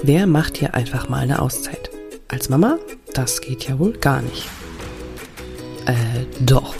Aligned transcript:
Wer 0.00 0.28
macht 0.28 0.58
hier 0.58 0.74
einfach 0.74 1.08
mal 1.08 1.18
eine 1.18 1.42
Auszeit? 1.42 1.90
Als 2.28 2.48
Mama? 2.48 2.78
Das 3.14 3.40
geht 3.40 3.68
ja 3.68 3.80
wohl 3.80 3.94
gar 3.94 4.22
nicht. 4.22 4.48
Äh, 5.86 6.24
doch. 6.38 6.76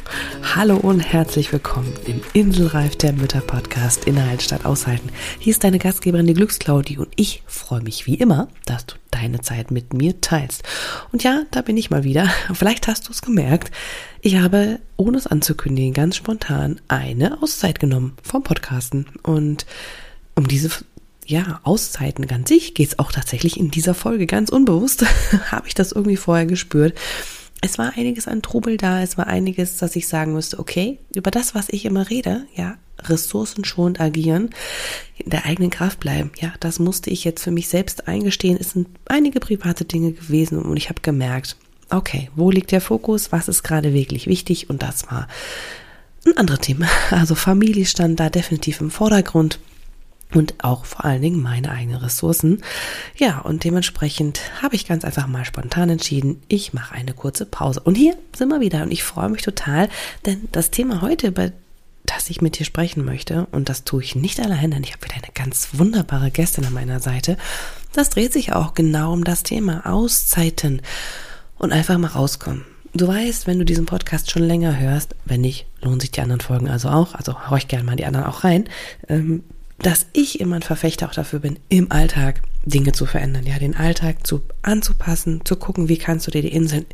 Hallo 0.54 0.76
und 0.76 1.00
herzlich 1.00 1.52
willkommen 1.52 1.92
im 2.06 2.20
Inselreif 2.32 2.94
der 2.94 3.12
Mütter 3.12 3.40
Podcast 3.40 4.04
Inhalt 4.04 4.42
statt 4.42 4.64
Aushalten. 4.64 5.08
Hier 5.40 5.50
ist 5.50 5.64
deine 5.64 5.80
Gastgeberin, 5.80 6.28
die 6.28 6.34
Glücksklaudi 6.34 6.96
und 6.98 7.08
ich 7.16 7.42
freue 7.48 7.82
mich 7.82 8.06
wie 8.06 8.14
immer, 8.14 8.46
dass 8.66 8.86
du 8.86 8.94
deine 9.10 9.40
Zeit 9.40 9.72
mit 9.72 9.92
mir 9.92 10.20
teilst. 10.20 10.62
Und 11.10 11.24
ja, 11.24 11.42
da 11.50 11.62
bin 11.62 11.76
ich 11.76 11.90
mal 11.90 12.04
wieder. 12.04 12.30
Vielleicht 12.54 12.86
hast 12.86 13.08
du 13.08 13.10
es 13.10 13.20
gemerkt. 13.20 13.72
Ich 14.20 14.36
habe, 14.36 14.78
ohne 14.96 15.18
es 15.18 15.26
anzukündigen, 15.26 15.92
ganz 15.92 16.14
spontan 16.14 16.80
eine 16.86 17.42
Auszeit 17.42 17.80
genommen 17.80 18.16
vom 18.22 18.44
Podcasten 18.44 19.06
und 19.24 19.66
um 20.36 20.46
diese 20.46 20.70
ja, 21.28 21.60
Auszeiten 21.62 22.26
ganz. 22.26 22.48
Sich 22.48 22.74
geht 22.74 22.88
es 22.88 22.98
auch 22.98 23.12
tatsächlich 23.12 23.58
in 23.58 23.70
dieser 23.70 23.94
Folge 23.94 24.26
ganz 24.26 24.48
unbewusst, 24.48 25.04
habe 25.50 25.68
ich 25.68 25.74
das 25.74 25.92
irgendwie 25.92 26.16
vorher 26.16 26.46
gespürt. 26.46 26.98
Es 27.60 27.76
war 27.76 27.92
einiges 27.96 28.26
an 28.28 28.40
Trubel 28.40 28.78
da, 28.78 29.02
es 29.02 29.18
war 29.18 29.26
einiges, 29.26 29.76
dass 29.76 29.94
ich 29.94 30.08
sagen 30.08 30.32
musste, 30.32 30.58
okay, 30.58 30.98
über 31.14 31.30
das, 31.30 31.54
was 31.54 31.68
ich 31.68 31.84
immer 31.84 32.08
rede, 32.08 32.46
ja, 32.54 32.76
ressourcenschonend 33.00 34.00
agieren, 34.00 34.50
in 35.18 35.30
der 35.30 35.44
eigenen 35.44 35.70
Kraft 35.70 36.00
bleiben, 36.00 36.30
ja, 36.40 36.54
das 36.60 36.78
musste 36.78 37.10
ich 37.10 37.24
jetzt 37.24 37.42
für 37.42 37.50
mich 37.50 37.68
selbst 37.68 38.08
eingestehen. 38.08 38.56
Es 38.58 38.70
sind 38.70 38.88
einige 39.06 39.38
private 39.38 39.84
Dinge 39.84 40.12
gewesen 40.12 40.62
und 40.62 40.76
ich 40.76 40.88
habe 40.88 41.02
gemerkt, 41.02 41.56
okay, 41.90 42.30
wo 42.36 42.50
liegt 42.50 42.72
der 42.72 42.80
Fokus, 42.80 43.32
was 43.32 43.48
ist 43.48 43.62
gerade 43.62 43.92
wirklich 43.92 44.26
wichtig? 44.26 44.70
Und 44.70 44.82
das 44.82 45.06
war 45.10 45.28
ein 46.24 46.36
anderes 46.38 46.60
Thema. 46.60 46.86
Also 47.10 47.34
Familie 47.34 47.84
stand 47.84 48.18
da 48.18 48.30
definitiv 48.30 48.80
im 48.80 48.90
Vordergrund 48.90 49.58
und 50.34 50.62
auch 50.62 50.84
vor 50.84 51.04
allen 51.04 51.22
Dingen 51.22 51.42
meine 51.42 51.70
eigenen 51.70 52.00
Ressourcen. 52.00 52.62
Ja, 53.16 53.38
und 53.38 53.64
dementsprechend 53.64 54.40
habe 54.62 54.76
ich 54.76 54.86
ganz 54.86 55.04
einfach 55.04 55.26
mal 55.26 55.44
spontan 55.44 55.90
entschieden, 55.90 56.42
ich 56.48 56.72
mache 56.74 56.94
eine 56.94 57.14
kurze 57.14 57.46
Pause. 57.46 57.80
Und 57.80 57.94
hier 57.94 58.16
sind 58.36 58.48
wir 58.48 58.60
wieder 58.60 58.82
und 58.82 58.90
ich 58.90 59.04
freue 59.04 59.30
mich 59.30 59.42
total, 59.42 59.88
denn 60.26 60.48
das 60.52 60.70
Thema 60.70 61.00
heute, 61.00 61.28
über 61.28 61.52
das 62.04 62.30
ich 62.30 62.40
mit 62.40 62.58
dir 62.58 62.64
sprechen 62.64 63.04
möchte, 63.04 63.46
und 63.52 63.68
das 63.68 63.84
tue 63.84 64.02
ich 64.02 64.14
nicht 64.14 64.40
allein, 64.40 64.70
denn 64.70 64.82
ich 64.82 64.92
habe 64.92 65.04
wieder 65.04 65.16
eine 65.16 65.32
ganz 65.34 65.70
wunderbare 65.72 66.30
Gästin 66.30 66.64
an 66.64 66.72
meiner 66.72 67.00
Seite, 67.00 67.36
das 67.92 68.10
dreht 68.10 68.32
sich 68.32 68.52
auch 68.52 68.74
genau 68.74 69.12
um 69.12 69.24
das 69.24 69.42
Thema 69.42 69.86
Auszeiten 69.86 70.82
und 71.58 71.72
einfach 71.72 71.98
mal 71.98 72.08
rauskommen. 72.08 72.64
Du 72.94 73.06
weißt, 73.06 73.46
wenn 73.46 73.58
du 73.58 73.64
diesen 73.64 73.84
Podcast 73.84 74.30
schon 74.30 74.42
länger 74.42 74.78
hörst, 74.78 75.14
wenn 75.26 75.42
nicht, 75.42 75.66
lohnen 75.82 76.00
sich 76.00 76.10
die 76.10 76.22
anderen 76.22 76.40
Folgen 76.40 76.68
also 76.68 76.88
auch, 76.88 77.14
also 77.14 77.50
horch 77.50 77.68
gerne 77.68 77.84
mal 77.84 77.96
die 77.96 78.06
anderen 78.06 78.26
auch 78.26 78.44
rein, 78.44 78.68
ähm, 79.08 79.44
dass 79.78 80.06
ich 80.12 80.40
immer 80.40 80.56
ein 80.56 80.62
Verfechter 80.62 81.08
auch 81.08 81.14
dafür 81.14 81.38
bin, 81.38 81.58
im 81.68 81.92
Alltag 81.92 82.42
Dinge 82.64 82.92
zu 82.92 83.06
verändern, 83.06 83.46
ja, 83.46 83.58
den 83.58 83.76
Alltag 83.76 84.26
zu 84.26 84.42
anzupassen, 84.62 85.42
zu 85.44 85.56
gucken, 85.56 85.88
wie 85.88 85.98
kannst 85.98 86.26
du 86.26 86.30
dir 86.30 86.42
die 86.42 86.52
Inseln 86.52 86.86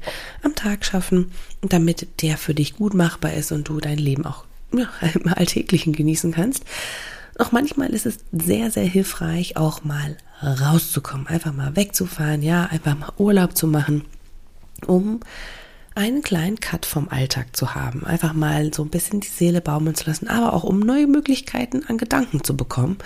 am 0.42 0.54
Tag 0.54 0.84
schaffen, 0.84 1.32
damit 1.62 2.22
der 2.22 2.36
für 2.36 2.54
dich 2.54 2.76
gut 2.76 2.94
machbar 2.94 3.32
ist 3.32 3.52
und 3.52 3.68
du 3.68 3.80
dein 3.80 3.98
Leben 3.98 4.26
auch 4.26 4.44
ja, 4.72 4.88
im 5.14 5.32
Alltäglichen 5.32 5.92
genießen 5.92 6.32
kannst. 6.32 6.64
Auch 7.38 7.50
manchmal 7.50 7.90
ist 7.90 8.06
es 8.06 8.18
sehr, 8.30 8.70
sehr 8.70 8.84
hilfreich, 8.84 9.56
auch 9.56 9.82
mal 9.82 10.16
rauszukommen, 10.42 11.26
einfach 11.26 11.52
mal 11.52 11.74
wegzufahren, 11.74 12.42
ja, 12.42 12.66
einfach 12.66 12.96
mal 12.96 13.12
Urlaub 13.18 13.56
zu 13.56 13.66
machen, 13.66 14.04
um 14.86 15.20
einen 15.94 16.22
kleinen 16.22 16.60
Cut 16.60 16.86
vom 16.86 17.08
Alltag 17.08 17.56
zu 17.56 17.74
haben, 17.74 18.04
einfach 18.04 18.32
mal 18.32 18.74
so 18.74 18.82
ein 18.82 18.90
bisschen 18.90 19.20
die 19.20 19.28
Seele 19.28 19.60
baumeln 19.60 19.94
zu 19.94 20.06
lassen, 20.06 20.28
aber 20.28 20.52
auch 20.52 20.64
um 20.64 20.80
neue 20.80 21.06
Möglichkeiten 21.06 21.84
an 21.86 21.98
Gedanken 21.98 22.42
zu 22.42 22.56
bekommen. 22.56 22.98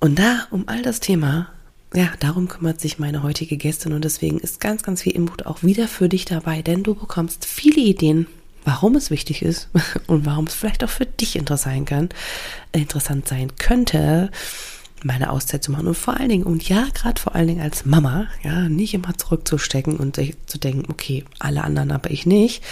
Und 0.00 0.18
da, 0.18 0.46
um 0.50 0.68
all 0.68 0.82
das 0.82 0.98
Thema, 1.00 1.48
ja, 1.94 2.10
darum 2.18 2.48
kümmert 2.48 2.80
sich 2.80 2.98
meine 2.98 3.22
heutige 3.22 3.56
Gästin. 3.56 3.92
Und 3.92 4.04
deswegen 4.04 4.38
ist 4.38 4.60
ganz, 4.60 4.82
ganz 4.82 5.02
viel 5.02 5.12
Input 5.12 5.46
auch 5.46 5.62
wieder 5.62 5.88
für 5.88 6.08
dich 6.08 6.24
dabei, 6.24 6.62
denn 6.62 6.82
du 6.82 6.94
bekommst 6.94 7.44
viele 7.44 7.80
Ideen, 7.80 8.26
warum 8.64 8.96
es 8.96 9.10
wichtig 9.10 9.42
ist 9.42 9.68
und 10.06 10.26
warum 10.26 10.46
es 10.46 10.54
vielleicht 10.54 10.82
auch 10.82 10.90
für 10.90 11.06
dich 11.06 11.36
interessant 11.36 11.88
kann, 11.88 12.08
interessant 12.72 13.28
sein 13.28 13.52
könnte, 13.58 14.30
meine 15.04 15.30
Auszeit 15.30 15.64
zu 15.64 15.72
machen 15.72 15.86
und 15.86 15.96
vor 15.96 16.18
allen 16.18 16.28
Dingen, 16.28 16.44
und 16.44 16.68
ja, 16.68 16.86
gerade 16.94 17.20
vor 17.20 17.34
allen 17.34 17.48
Dingen 17.48 17.62
als 17.62 17.84
Mama, 17.84 18.26
ja, 18.42 18.68
nicht 18.68 18.94
immer 18.94 19.16
zurückzustecken 19.16 19.96
und 19.96 20.16
zu 20.46 20.58
denken, 20.58 20.90
okay, 20.90 21.24
alle 21.38 21.64
anderen, 21.64 21.90
aber 21.90 22.10
ich 22.10 22.26
nicht. 22.26 22.62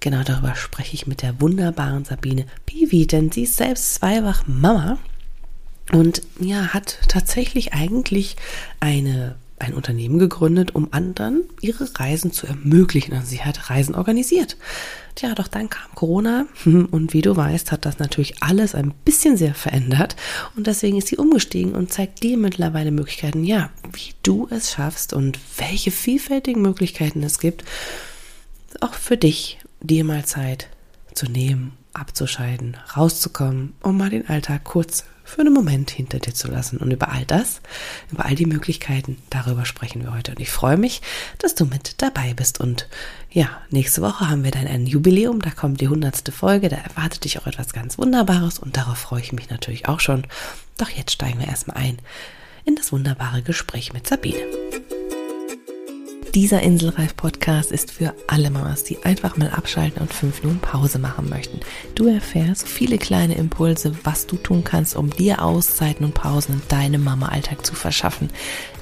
Genau 0.00 0.22
darüber 0.22 0.54
spreche 0.54 0.94
ich 0.94 1.06
mit 1.06 1.22
der 1.22 1.40
wunderbaren 1.40 2.04
Sabine 2.04 2.46
Piwi, 2.66 3.06
denn 3.06 3.32
sie 3.32 3.44
ist 3.44 3.56
selbst 3.56 3.94
zweifach 3.94 4.46
Mama 4.46 4.98
und 5.92 6.22
ja, 6.40 6.74
hat 6.74 6.98
tatsächlich 7.08 7.72
eigentlich 7.72 8.36
eine 8.80 9.36
ein 9.58 9.74
Unternehmen 9.74 10.18
gegründet, 10.18 10.74
um 10.74 10.88
anderen 10.92 11.44
ihre 11.60 11.88
Reisen 11.98 12.32
zu 12.32 12.46
ermöglichen. 12.46 13.14
Also 13.14 13.28
sie 13.28 13.42
hat 13.42 13.70
Reisen 13.70 13.94
organisiert. 13.94 14.56
Tja, 15.14 15.34
doch 15.34 15.46
dann 15.46 15.70
kam 15.70 15.94
Corona 15.94 16.46
und 16.64 17.12
wie 17.12 17.22
du 17.22 17.36
weißt, 17.36 17.70
hat 17.70 17.86
das 17.86 17.98
natürlich 17.98 18.42
alles 18.42 18.74
ein 18.74 18.92
bisschen 19.04 19.36
sehr 19.36 19.54
verändert 19.54 20.16
und 20.56 20.66
deswegen 20.66 20.98
ist 20.98 21.08
sie 21.08 21.16
umgestiegen 21.16 21.72
und 21.72 21.92
zeigt 21.92 22.22
dir 22.22 22.36
mittlerweile 22.36 22.90
Möglichkeiten, 22.90 23.44
ja, 23.44 23.70
wie 23.92 24.14
du 24.22 24.48
es 24.50 24.72
schaffst 24.72 25.12
und 25.12 25.38
welche 25.56 25.92
vielfältigen 25.92 26.60
Möglichkeiten 26.60 27.22
es 27.22 27.38
gibt, 27.38 27.64
auch 28.80 28.94
für 28.94 29.16
dich, 29.16 29.60
dir 29.80 30.02
mal 30.02 30.24
Zeit 30.24 30.68
zu 31.14 31.26
nehmen, 31.26 31.72
abzuscheiden, 31.92 32.76
rauszukommen, 32.96 33.74
um 33.82 33.96
mal 33.96 34.10
den 34.10 34.28
Alltag 34.28 34.64
kurz 34.64 35.04
für 35.24 35.40
einen 35.40 35.54
Moment 35.54 35.90
hinter 35.90 36.18
dir 36.18 36.34
zu 36.34 36.48
lassen. 36.48 36.76
Und 36.76 36.92
über 36.92 37.10
all 37.10 37.24
das, 37.24 37.60
über 38.12 38.26
all 38.26 38.34
die 38.34 38.46
Möglichkeiten, 38.46 39.16
darüber 39.30 39.64
sprechen 39.64 40.02
wir 40.02 40.14
heute. 40.14 40.32
Und 40.32 40.40
ich 40.40 40.50
freue 40.50 40.76
mich, 40.76 41.02
dass 41.38 41.54
du 41.54 41.64
mit 41.64 42.02
dabei 42.02 42.34
bist. 42.34 42.60
Und 42.60 42.88
ja, 43.30 43.48
nächste 43.70 44.02
Woche 44.02 44.28
haben 44.28 44.44
wir 44.44 44.50
dann 44.50 44.66
ein 44.66 44.86
Jubiläum. 44.86 45.40
Da 45.40 45.50
kommt 45.50 45.80
die 45.80 45.88
hundertste 45.88 46.30
Folge. 46.30 46.68
Da 46.68 46.76
erwartet 46.76 47.24
dich 47.24 47.38
auch 47.38 47.46
etwas 47.46 47.72
ganz 47.72 47.98
Wunderbares. 47.98 48.58
Und 48.58 48.76
darauf 48.76 48.98
freue 48.98 49.22
ich 49.22 49.32
mich 49.32 49.50
natürlich 49.50 49.88
auch 49.88 50.00
schon. 50.00 50.26
Doch 50.76 50.90
jetzt 50.90 51.12
steigen 51.12 51.38
wir 51.38 51.48
erstmal 51.48 51.78
ein 51.78 51.98
in 52.64 52.76
das 52.76 52.92
wunderbare 52.92 53.42
Gespräch 53.42 53.92
mit 53.92 54.06
Sabine. 54.06 54.40
Dieser 56.34 56.62
Inselreif-Podcast 56.62 57.70
ist 57.70 57.92
für 57.92 58.12
alle 58.26 58.50
Mamas, 58.50 58.82
die 58.82 58.98
einfach 59.04 59.36
mal 59.36 59.50
abschalten 59.50 60.02
und 60.02 60.12
fünf 60.12 60.42
Minuten 60.42 60.58
Pause 60.58 60.98
machen 60.98 61.28
möchten. 61.28 61.60
Du 61.94 62.08
erfährst 62.08 62.66
viele 62.68 62.98
kleine 62.98 63.36
Impulse, 63.36 63.94
was 64.02 64.26
du 64.26 64.34
tun 64.34 64.64
kannst, 64.64 64.96
um 64.96 65.10
dir 65.10 65.44
Auszeiten 65.44 66.04
und 66.04 66.14
Pausen 66.14 66.54
in 66.54 66.62
deinem 66.68 67.04
Mama-Alltag 67.04 67.64
zu 67.64 67.76
verschaffen 67.76 68.30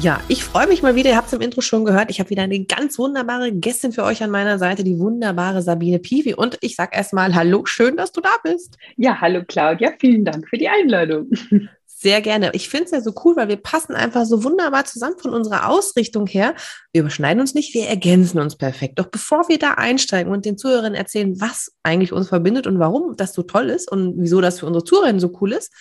Ja, 0.00 0.20
ich 0.28 0.44
freue 0.44 0.68
mich 0.68 0.82
mal 0.82 0.94
wieder. 0.94 1.10
Ihr 1.10 1.16
habt 1.16 1.26
es 1.26 1.32
im 1.32 1.40
Intro 1.40 1.60
schon 1.60 1.84
gehört. 1.84 2.10
Ich 2.10 2.20
habe 2.20 2.30
wieder 2.30 2.42
eine 2.42 2.64
ganz 2.64 2.98
wunderbare 2.98 3.52
Gästin 3.52 3.92
für 3.92 4.04
euch 4.04 4.22
an 4.22 4.30
meiner 4.30 4.58
Seite, 4.58 4.84
die 4.84 4.98
wunderbare 4.98 5.60
Sabine 5.60 5.98
Piwi. 5.98 6.34
Und 6.34 6.56
ich 6.60 6.76
sage 6.76 6.94
erstmal 6.94 7.34
Hallo, 7.34 7.66
schön, 7.66 7.96
dass 7.96 8.12
du 8.12 8.20
da 8.20 8.30
bist. 8.44 8.76
Ja, 8.96 9.20
hallo 9.20 9.42
Claudia, 9.46 9.92
vielen 9.98 10.24
Dank 10.24 10.48
für 10.48 10.56
die 10.56 10.68
Einladung. 10.68 11.30
Sehr 11.86 12.20
gerne. 12.20 12.50
Ich 12.52 12.68
finde 12.68 12.84
es 12.84 12.90
ja 12.92 13.00
so 13.00 13.12
cool, 13.24 13.34
weil 13.34 13.48
wir 13.48 13.56
passen 13.56 13.96
einfach 13.96 14.24
so 14.24 14.44
wunderbar 14.44 14.84
zusammen 14.84 15.18
von 15.18 15.34
unserer 15.34 15.68
Ausrichtung 15.68 16.28
her. 16.28 16.54
Wir 16.92 17.00
überschneiden 17.00 17.40
uns 17.40 17.54
nicht, 17.54 17.74
wir 17.74 17.88
ergänzen 17.88 18.38
uns 18.38 18.54
perfekt. 18.54 19.00
Doch 19.00 19.06
bevor 19.06 19.48
wir 19.48 19.58
da 19.58 19.72
einsteigen 19.72 20.32
und 20.32 20.44
den 20.44 20.56
Zuhörern 20.56 20.94
erzählen, 20.94 21.40
was 21.40 21.72
eigentlich 21.82 22.12
uns 22.12 22.28
verbindet 22.28 22.68
und 22.68 22.78
warum 22.78 23.16
das 23.16 23.32
so 23.32 23.42
toll 23.42 23.68
ist 23.68 23.90
und 23.90 24.14
wieso 24.16 24.40
das 24.40 24.60
für 24.60 24.66
unsere 24.66 24.84
Zuhörer 24.84 25.18
so 25.18 25.36
cool 25.40 25.52
ist, 25.52 25.72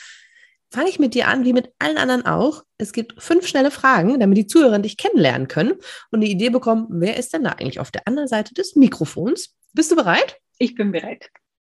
fange 0.72 0.90
ich 0.90 1.00
mit 1.00 1.14
dir 1.14 1.28
an, 1.28 1.46
wie 1.46 1.54
mit 1.54 1.72
allen 1.80 1.98
anderen 1.98 2.26
auch. 2.26 2.64
Es 2.78 2.94
gibt 2.94 3.22
fünf 3.22 3.48
schnelle 3.48 3.72
Fragen, 3.72 4.20
damit 4.20 4.38
die 4.38 4.48
Zuhörer 4.48 4.80
dich 4.80 4.98
kennenlernen 4.98 5.48
können 5.48 5.74
und 6.12 6.20
eine 6.20 6.28
Idee 6.28 6.50
bekommen, 6.50 6.88
wer 6.90 7.18
ist 7.18 7.34
denn 7.34 7.44
da 7.44 7.52
eigentlich 7.52 7.80
auf 7.80 7.92
der 7.92 8.08
anderen 8.08 8.28
Seite 8.28 8.54
des 8.54 8.76
Mikrofons? 8.76 9.56
Bist 9.74 9.92
du 9.92 9.96
bereit? 9.96 10.40
Ich 10.58 10.76
bin 10.76 10.92
bereit. 10.92 11.30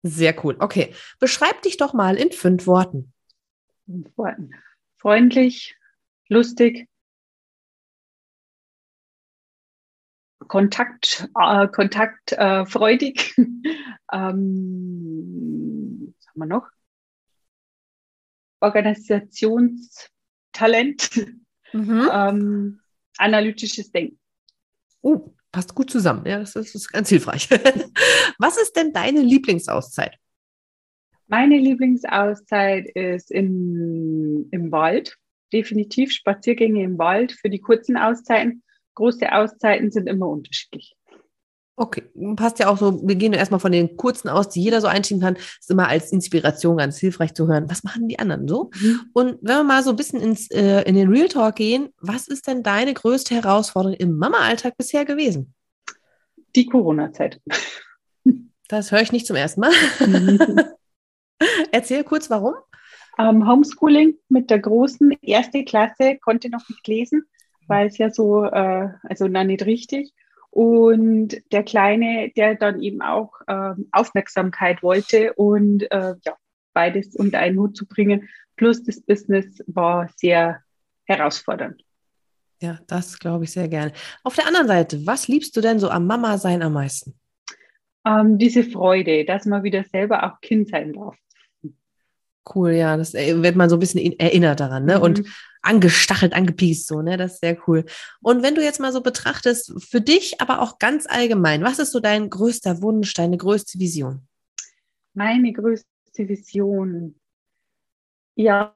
Sehr 0.03 0.45
cool. 0.45 0.57
Okay, 0.59 0.95
beschreib 1.19 1.63
dich 1.63 1.77
doch 1.77 1.93
mal 1.93 2.17
in 2.17 2.33
fünf 2.33 2.67
Worten. 2.67 3.13
Fünf 3.87 4.17
Worten. 4.17 4.51
Freundlich, 4.97 5.77
lustig, 6.29 6.89
Kontakt, 10.49 11.29
äh, 11.39 11.69
kontaktfreudig. 11.69 13.37
ähm, 14.13 16.15
was 16.17 16.29
haben 16.29 16.39
wir 16.39 16.47
noch? 16.47 16.69
Organisationstalent, 18.61 21.11
mhm. 21.73 22.11
ähm, 22.13 22.81
analytisches 23.17 23.93
Denken. 23.93 24.19
Oh, 25.01 25.33
passt 25.53 25.75
gut 25.75 25.91
zusammen. 25.91 26.27
Ja, 26.27 26.39
das 26.39 26.57
ist, 26.57 26.75
das 26.75 26.83
ist 26.83 26.93
ganz 26.93 27.09
hilfreich. 27.09 27.49
Was 28.39 28.61
ist 28.61 28.77
denn 28.77 28.93
deine 28.93 29.21
Lieblingsauszeit? 29.21 30.17
Meine 31.27 31.59
Lieblingsauszeit 31.59 32.89
ist 32.95 33.31
in, 33.31 34.49
im 34.51 34.73
Wald. 34.73 35.17
Definitiv 35.53 36.13
Spaziergänge 36.13 36.83
im 36.83 36.99
Wald 36.99 37.33
für 37.33 37.51
die 37.51 37.61
kurzen 37.61 37.97
Auszeiten. 37.97 38.63
Große 38.95 39.33
Auszeiten 39.33 39.91
sind 39.91 40.09
immer 40.09 40.29
unterschiedlich. 40.29 40.95
Okay, 41.81 42.03
passt 42.35 42.59
ja 42.59 42.69
auch 42.69 42.77
so, 42.77 43.07
wir 43.07 43.15
gehen 43.15 43.33
erstmal 43.33 43.61
von 43.61 43.71
den 43.71 43.97
kurzen 43.97 44.29
aus, 44.29 44.49
die 44.49 44.61
jeder 44.61 44.81
so 44.81 44.89
einschieben 44.89 45.23
kann. 45.23 45.37
Ist 45.37 45.71
immer 45.71 45.87
als 45.87 46.11
Inspiration 46.11 46.77
ganz 46.77 46.99
hilfreich 46.99 47.35
zu 47.35 47.47
hören, 47.47 47.71
was 47.71 47.85
machen 47.85 48.09
die 48.09 48.19
anderen 48.19 48.49
so? 48.49 48.73
Mhm. 48.81 49.01
Und 49.13 49.39
wenn 49.43 49.59
wir 49.59 49.63
mal 49.63 49.85
so 49.85 49.91
ein 49.91 49.97
bisschen 49.97 50.21
ins, 50.21 50.51
äh, 50.51 50.83
in 50.83 50.97
den 50.97 51.09
Real 51.09 51.29
Talk 51.29 51.55
gehen, 51.55 51.91
was 52.01 52.27
ist 52.27 52.49
denn 52.49 52.65
deine 52.65 52.95
größte 52.95 53.37
Herausforderung 53.37 53.97
im 53.97 54.19
Mama-Alltag 54.19 54.77
bisher 54.77 55.05
gewesen? 55.05 55.55
Die 56.57 56.67
Corona-Zeit. 56.67 57.41
Das 58.67 58.91
höre 58.91 59.03
ich 59.03 59.13
nicht 59.13 59.27
zum 59.27 59.37
ersten 59.37 59.61
Mal. 59.61 59.73
Mhm. 60.01 60.61
Erzähl 61.71 62.03
kurz, 62.03 62.29
warum? 62.29 62.55
Ähm, 63.21 63.49
Homeschooling 63.49 64.17
mit 64.29 64.51
der 64.51 64.59
großen 64.59 65.13
erste 65.23 65.65
Klasse 65.65 66.19
konnte 66.21 66.51
noch 66.51 66.69
nicht 66.69 66.87
lesen, 66.89 67.23
weil 67.69 67.87
es 67.87 67.99
ja 67.99 68.11
so, 68.11 68.45
äh, 68.45 68.89
also 69.05 69.29
noch 69.29 69.45
nicht 69.45 69.65
richtig. 69.65 70.13
Und 70.51 71.37
der 71.53 71.63
Kleine, 71.63 72.33
der 72.37 72.55
dann 72.55 72.81
eben 72.81 73.03
auch 73.03 73.33
ähm, 73.47 73.89
Aufmerksamkeit 73.93 74.83
wollte 74.83 75.35
und 75.35 75.83
äh, 75.91 76.15
ja, 76.25 76.37
beides 76.73 77.15
unter 77.17 77.39
einen 77.39 77.59
Hut 77.59 77.77
zu 77.77 77.87
bringen, 77.87 78.29
plus 78.57 78.83
das 78.83 79.01
Business 79.01 79.63
war 79.67 80.09
sehr 80.17 80.63
herausfordernd. 81.05 81.83
Ja, 82.61 82.79
das 82.87 83.19
glaube 83.19 83.45
ich 83.45 83.53
sehr 83.53 83.69
gerne. 83.69 83.93
Auf 84.25 84.35
der 84.35 84.47
anderen 84.47 84.67
Seite, 84.67 85.07
was 85.07 85.29
liebst 85.29 85.57
du 85.57 85.61
denn 85.61 85.79
so 85.79 85.91
am 85.91 86.07
Mama 86.07 86.39
sein 86.39 86.63
am 86.63 86.73
meisten? 86.73 87.15
Ähm, 88.05 88.39
diese 88.39 88.65
Freude, 88.65 89.25
dass 89.25 89.45
man 89.45 89.63
wieder 89.63 89.85
selber 89.85 90.25
auch 90.25 90.41
Kind 90.41 90.69
sein 90.69 90.93
darf. 90.93 91.17
Cool, 92.55 92.73
ja, 92.73 92.97
das 92.97 93.15
äh, 93.15 93.43
wird 93.43 93.57
man 93.57 93.69
so 93.69 93.77
ein 93.77 93.81
bisschen 93.81 94.19
erinnert 94.19 94.61
daran, 94.61 94.87
ne? 94.87 94.97
Mhm. 94.97 95.03
Und 95.03 95.23
angestachelt, 95.63 96.33
angepiest, 96.33 96.87
so, 96.87 97.03
ne? 97.03 97.17
Das 97.17 97.35
ist 97.35 97.41
sehr 97.41 97.59
cool. 97.67 97.85
Und 98.21 98.43
wenn 98.43 98.55
du 98.55 98.63
jetzt 98.63 98.81
mal 98.81 98.93
so 98.93 99.01
betrachtest, 99.01 99.73
für 99.83 100.01
dich, 100.01 100.41
aber 100.41 100.63
auch 100.63 100.79
ganz 100.79 101.07
allgemein, 101.07 101.63
was 101.63 101.79
ist 101.79 101.93
so 101.93 102.01
dein 102.01 102.31
größter 102.31 102.83
Wunsch, 102.83 103.15
deine 103.15 103.37
größte 103.37 103.79
Vision? 103.79 104.27
Meine 105.15 105.53
größte 105.53 105.89
Vision. 106.17 107.15
Ja, 108.35 108.75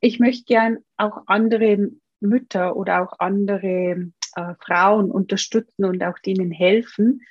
ich 0.00 0.18
möchte 0.18 0.44
gern 0.44 0.78
auch 0.96 1.24
andere 1.26 1.90
Mütter 2.20 2.76
oder 2.76 3.02
auch 3.02 3.18
andere 3.18 4.10
äh, 4.36 4.54
Frauen 4.64 5.10
unterstützen 5.10 5.84
und 5.84 6.02
auch 6.02 6.18
denen 6.18 6.50
helfen, 6.50 7.22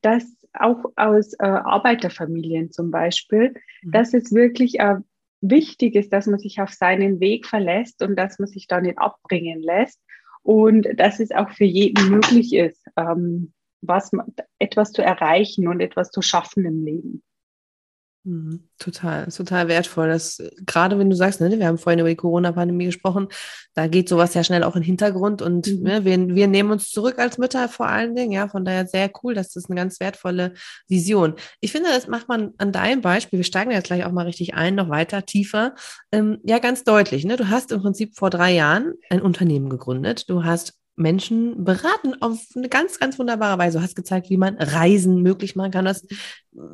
dass 0.00 0.24
auch 0.54 0.84
aus 0.96 1.34
äh, 1.34 1.44
Arbeiterfamilien 1.44 2.72
zum 2.72 2.90
Beispiel, 2.90 3.54
mhm. 3.82 3.92
dass 3.92 4.14
es 4.14 4.32
wirklich 4.32 4.80
äh, 4.80 4.96
wichtig 5.40 5.94
ist, 5.94 6.12
dass 6.12 6.26
man 6.26 6.38
sich 6.38 6.60
auf 6.60 6.70
seinen 6.70 7.20
Weg 7.20 7.46
verlässt 7.46 8.02
und 8.02 8.16
dass 8.16 8.38
man 8.38 8.48
sich 8.48 8.66
da 8.66 8.80
nicht 8.80 8.98
abbringen 8.98 9.62
lässt 9.62 10.00
und 10.42 10.86
dass 10.96 11.20
es 11.20 11.30
auch 11.32 11.50
für 11.50 11.64
jeden 11.64 12.10
möglich 12.10 12.54
ist, 12.54 12.84
ähm, 12.96 13.52
was 13.82 14.10
etwas 14.58 14.92
zu 14.92 15.02
erreichen 15.02 15.68
und 15.68 15.80
etwas 15.80 16.10
zu 16.10 16.22
schaffen 16.22 16.64
im 16.64 16.84
Leben. 16.84 17.22
Mhm, 18.22 18.68
total, 18.78 19.28
total 19.28 19.68
wertvoll. 19.68 20.08
Das, 20.08 20.42
gerade 20.66 20.98
wenn 20.98 21.08
du 21.08 21.16
sagst, 21.16 21.40
ne, 21.40 21.58
wir 21.58 21.66
haben 21.66 21.78
vorhin 21.78 22.00
über 22.00 22.10
die 22.10 22.16
Corona-Pandemie 22.16 22.84
gesprochen, 22.84 23.28
da 23.72 23.86
geht 23.86 24.10
sowas 24.10 24.34
ja 24.34 24.44
schnell 24.44 24.62
auch 24.62 24.76
in 24.76 24.82
den 24.82 24.86
Hintergrund 24.86 25.40
und 25.40 25.66
mhm. 25.66 25.82
ne, 25.82 26.04
wir, 26.04 26.28
wir 26.28 26.46
nehmen 26.46 26.70
uns 26.70 26.90
zurück 26.90 27.18
als 27.18 27.38
Mütter 27.38 27.66
vor 27.70 27.88
allen 27.88 28.14
Dingen. 28.14 28.32
Ja, 28.32 28.48
von 28.48 28.66
daher 28.66 28.86
sehr 28.86 29.10
cool, 29.22 29.32
das 29.32 29.56
ist 29.56 29.70
eine 29.70 29.80
ganz 29.80 30.00
wertvolle 30.00 30.52
Vision. 30.86 31.34
Ich 31.60 31.72
finde, 31.72 31.88
das 31.88 32.08
macht 32.08 32.28
man 32.28 32.52
an 32.58 32.72
deinem 32.72 33.00
Beispiel, 33.00 33.38
wir 33.38 33.44
steigen 33.44 33.70
jetzt 33.70 33.86
gleich 33.86 34.04
auch 34.04 34.12
mal 34.12 34.26
richtig 34.26 34.52
ein, 34.52 34.74
noch 34.74 34.90
weiter, 34.90 35.24
tiefer, 35.24 35.74
ähm, 36.12 36.38
ja, 36.44 36.58
ganz 36.58 36.84
deutlich. 36.84 37.24
Ne? 37.24 37.38
Du 37.38 37.48
hast 37.48 37.72
im 37.72 37.80
Prinzip 37.80 38.16
vor 38.16 38.28
drei 38.28 38.52
Jahren 38.52 38.94
ein 39.08 39.22
Unternehmen 39.22 39.70
gegründet. 39.70 40.28
Du 40.28 40.44
hast 40.44 40.79
Menschen 40.96 41.64
beraten 41.64 42.20
auf 42.20 42.38
eine 42.54 42.68
ganz, 42.68 42.98
ganz 42.98 43.18
wunderbare 43.18 43.58
Weise. 43.58 43.78
Du 43.78 43.84
hast 43.84 43.96
gezeigt, 43.96 44.28
wie 44.30 44.36
man 44.36 44.56
Reisen 44.56 45.22
möglich 45.22 45.56
machen 45.56 45.70
kann. 45.70 45.84
Du 45.86 45.90
hast 45.90 46.06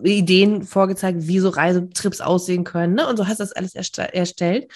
Ideen 0.02 0.62
vorgezeigt, 0.62 1.26
wie 1.28 1.38
so 1.38 1.48
Reisetrips 1.48 2.20
aussehen 2.20 2.64
können. 2.64 2.94
Ne? 2.94 3.06
Und 3.08 3.16
so 3.16 3.26
hast 3.26 3.38
du 3.38 3.44
das 3.44 3.52
alles 3.52 3.74
erst 3.74 3.98
erstellt. 3.98 4.72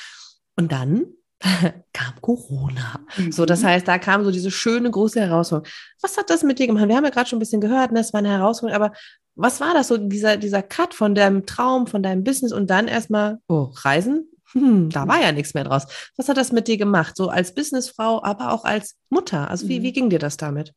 Und 0.56 0.72
dann 0.72 1.06
kam 1.92 2.20
Corona. 2.20 3.00
Mhm. 3.16 3.32
So, 3.32 3.46
das 3.46 3.64
heißt, 3.64 3.88
da 3.88 3.98
kam 3.98 4.24
so 4.24 4.30
diese 4.30 4.50
schöne 4.50 4.90
große 4.90 5.20
Herausforderung. 5.20 5.72
Was 6.02 6.16
hat 6.16 6.30
das 6.30 6.42
mit 6.42 6.58
dir 6.58 6.66
gemacht? 6.66 6.86
Wir 6.86 6.96
haben 6.96 7.04
ja 7.04 7.10
gerade 7.10 7.28
schon 7.28 7.38
ein 7.38 7.40
bisschen 7.40 7.60
gehört, 7.60 7.92
ne? 7.92 7.98
das 7.98 8.12
war 8.12 8.18
eine 8.18 8.30
Herausforderung, 8.30 8.82
aber 8.82 8.94
was 9.34 9.60
war 9.60 9.72
das 9.72 9.88
so, 9.88 9.96
dieser, 9.96 10.36
dieser 10.36 10.62
Cut 10.62 10.92
von 10.92 11.14
deinem 11.14 11.46
Traum, 11.46 11.86
von 11.86 12.02
deinem 12.02 12.24
Business 12.24 12.52
und 12.52 12.68
dann 12.68 12.88
erstmal, 12.88 13.38
oh, 13.48 13.70
Reisen? 13.74 14.28
Hm, 14.52 14.90
da 14.90 15.06
war 15.06 15.20
ja 15.20 15.32
nichts 15.32 15.54
mehr 15.54 15.64
draus. 15.64 15.86
Was 16.16 16.28
hat 16.28 16.36
das 16.36 16.52
mit 16.52 16.68
dir 16.68 16.76
gemacht? 16.76 17.16
So 17.16 17.28
als 17.28 17.54
Businessfrau, 17.54 18.22
aber 18.22 18.52
auch 18.52 18.64
als 18.64 18.96
Mutter. 19.08 19.50
Also 19.50 19.68
wie, 19.68 19.82
wie 19.82 19.90
mhm. 19.90 19.94
ging 19.94 20.10
dir 20.10 20.18
das 20.18 20.36
damit? 20.36 20.74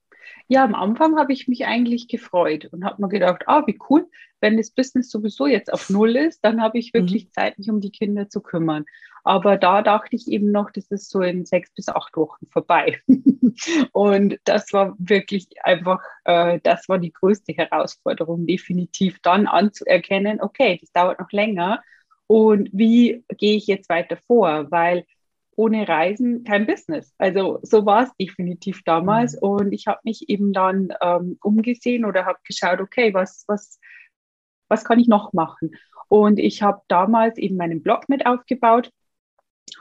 Ja, 0.47 0.63
am 0.63 0.75
Anfang 0.75 1.17
habe 1.17 1.33
ich 1.33 1.47
mich 1.47 1.65
eigentlich 1.65 2.07
gefreut 2.07 2.65
und 2.71 2.83
habe 2.83 3.01
mir 3.01 3.09
gedacht, 3.09 3.43
ah, 3.47 3.63
wie 3.65 3.79
cool, 3.89 4.07
wenn 4.41 4.57
das 4.57 4.71
Business 4.71 5.09
sowieso 5.09 5.47
jetzt 5.47 5.71
auf 5.71 5.89
Null 5.89 6.15
ist, 6.17 6.43
dann 6.43 6.61
habe 6.61 6.77
ich 6.77 6.93
wirklich 6.93 7.25
mhm. 7.25 7.31
Zeit, 7.31 7.57
mich 7.57 7.69
um 7.69 7.79
die 7.79 7.91
Kinder 7.91 8.29
zu 8.29 8.41
kümmern. 8.41 8.85
Aber 9.23 9.57
da 9.57 9.81
dachte 9.81 10.15
ich 10.17 10.27
eben 10.27 10.51
noch, 10.51 10.69
das 10.69 10.91
ist 10.91 11.09
so 11.09 11.21
in 11.21 11.45
sechs 11.45 11.71
bis 11.73 11.87
acht 11.87 12.15
Wochen 12.17 12.45
vorbei. 12.47 13.01
und 13.93 14.37
das 14.43 14.73
war 14.73 14.95
wirklich 14.99 15.47
einfach, 15.63 16.01
äh, 16.25 16.59
das 16.61 16.89
war 16.89 16.99
die 16.99 17.13
größte 17.13 17.53
Herausforderung, 17.53 18.45
definitiv 18.45 19.19
dann 19.21 19.47
anzuerkennen, 19.47 20.41
okay, 20.41 20.77
das 20.81 20.91
dauert 20.91 21.19
noch 21.21 21.31
länger 21.31 21.81
und 22.27 22.69
wie 22.71 23.23
gehe 23.37 23.57
ich 23.57 23.67
jetzt 23.67 23.89
weiter 23.89 24.17
vor? 24.27 24.71
Weil 24.71 25.05
ohne 25.55 25.87
Reisen 25.87 26.43
kein 26.43 26.65
Business. 26.65 27.13
Also 27.17 27.59
so 27.61 27.85
war 27.85 28.03
es 28.03 28.15
definitiv 28.19 28.81
damals. 28.85 29.33
Mhm. 29.33 29.47
Und 29.47 29.71
ich 29.71 29.87
habe 29.87 29.99
mich 30.03 30.29
eben 30.29 30.53
dann 30.53 30.93
ähm, 31.01 31.37
umgesehen 31.41 32.05
oder 32.05 32.25
habe 32.25 32.39
geschaut, 32.43 32.79
okay, 32.79 33.13
was, 33.13 33.43
was, 33.47 33.79
was 34.67 34.83
kann 34.83 34.99
ich 34.99 35.07
noch 35.07 35.33
machen? 35.33 35.71
Und 36.07 36.39
ich 36.39 36.61
habe 36.61 36.81
damals 36.87 37.37
eben 37.37 37.57
meinen 37.57 37.81
Blog 37.81 38.09
mit 38.09 38.25
aufgebaut, 38.25 38.91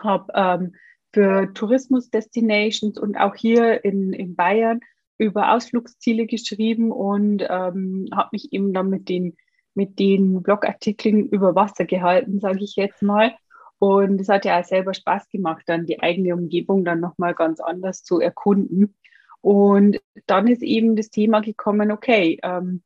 habe 0.02 0.32
ähm, 0.34 0.74
für 1.12 1.52
Tourismus-Destinations 1.52 2.98
und 2.98 3.16
auch 3.16 3.34
hier 3.34 3.84
in, 3.84 4.12
in 4.12 4.34
Bayern 4.34 4.80
über 5.18 5.52
Ausflugsziele 5.52 6.26
geschrieben 6.26 6.90
und 6.90 7.42
ähm, 7.42 8.08
habe 8.14 8.30
mich 8.32 8.52
eben 8.52 8.72
dann 8.72 8.88
mit 8.88 9.08
den 9.08 9.36
mit 9.74 9.98
den 9.98 10.42
Blogartikeln 10.42 11.28
über 11.28 11.54
Wasser 11.54 11.84
gehalten, 11.84 12.40
sage 12.40 12.62
ich 12.62 12.76
jetzt 12.76 13.02
mal. 13.02 13.34
Und 13.78 14.20
es 14.20 14.28
hat 14.28 14.44
ja 14.44 14.60
auch 14.60 14.64
selber 14.64 14.94
Spaß 14.94 15.28
gemacht, 15.28 15.64
dann 15.66 15.86
die 15.86 16.00
eigene 16.00 16.34
Umgebung 16.34 16.84
dann 16.84 17.00
nochmal 17.00 17.34
ganz 17.34 17.60
anders 17.60 18.04
zu 18.04 18.20
erkunden. 18.20 18.94
Und 19.40 20.00
dann 20.26 20.46
ist 20.46 20.62
eben 20.62 20.94
das 20.94 21.10
Thema 21.10 21.40
gekommen, 21.40 21.90
okay, 21.90 22.38
ähm, 22.44 22.82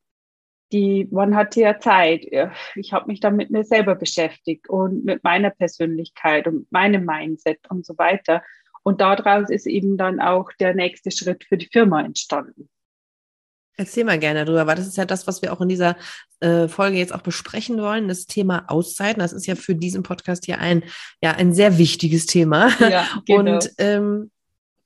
die, 0.72 1.06
man 1.10 1.36
hatte 1.36 1.60
ja 1.60 1.78
Zeit. 1.78 2.26
Ich 2.74 2.92
habe 2.92 3.06
mich 3.06 3.20
dann 3.20 3.36
mit 3.36 3.50
mir 3.50 3.64
selber 3.64 3.94
beschäftigt 3.94 4.68
und 4.68 5.04
mit 5.04 5.22
meiner 5.22 5.50
Persönlichkeit 5.50 6.46
und 6.46 6.70
meinem 6.72 7.04
Mindset 7.04 7.60
und 7.70 7.86
so 7.86 7.96
weiter. 7.98 8.42
Und 8.82 9.00
daraus 9.00 9.50
ist 9.50 9.66
eben 9.66 9.96
dann 9.96 10.20
auch 10.20 10.50
der 10.58 10.74
nächste 10.74 11.10
Schritt 11.10 11.44
für 11.44 11.56
die 11.56 11.68
Firma 11.70 12.02
entstanden. 12.02 12.68
Erzähl 13.76 14.04
mal 14.04 14.18
gerne 14.18 14.44
darüber, 14.44 14.66
weil 14.66 14.76
das 14.76 14.86
ist 14.86 14.96
ja 14.96 15.04
das, 15.04 15.26
was 15.26 15.42
wir 15.42 15.52
auch 15.52 15.60
in 15.60 15.68
dieser 15.68 15.96
äh, 16.40 16.66
Folge 16.68 16.96
jetzt 16.96 17.14
auch 17.14 17.20
besprechen 17.20 17.78
wollen, 17.78 18.08
das 18.08 18.26
Thema 18.26 18.64
Auszeiten. 18.68 19.20
Das 19.20 19.32
ist 19.32 19.46
ja 19.46 19.54
für 19.54 19.74
diesen 19.74 20.02
Podcast 20.02 20.46
hier 20.46 20.58
ein, 20.58 20.82
ja, 21.22 21.32
ein 21.32 21.54
sehr 21.54 21.78
wichtiges 21.78 22.26
Thema. 22.26 22.70
Ja, 22.80 23.06
genau. 23.26 23.54
Und 23.54 23.70
ähm, 23.78 24.30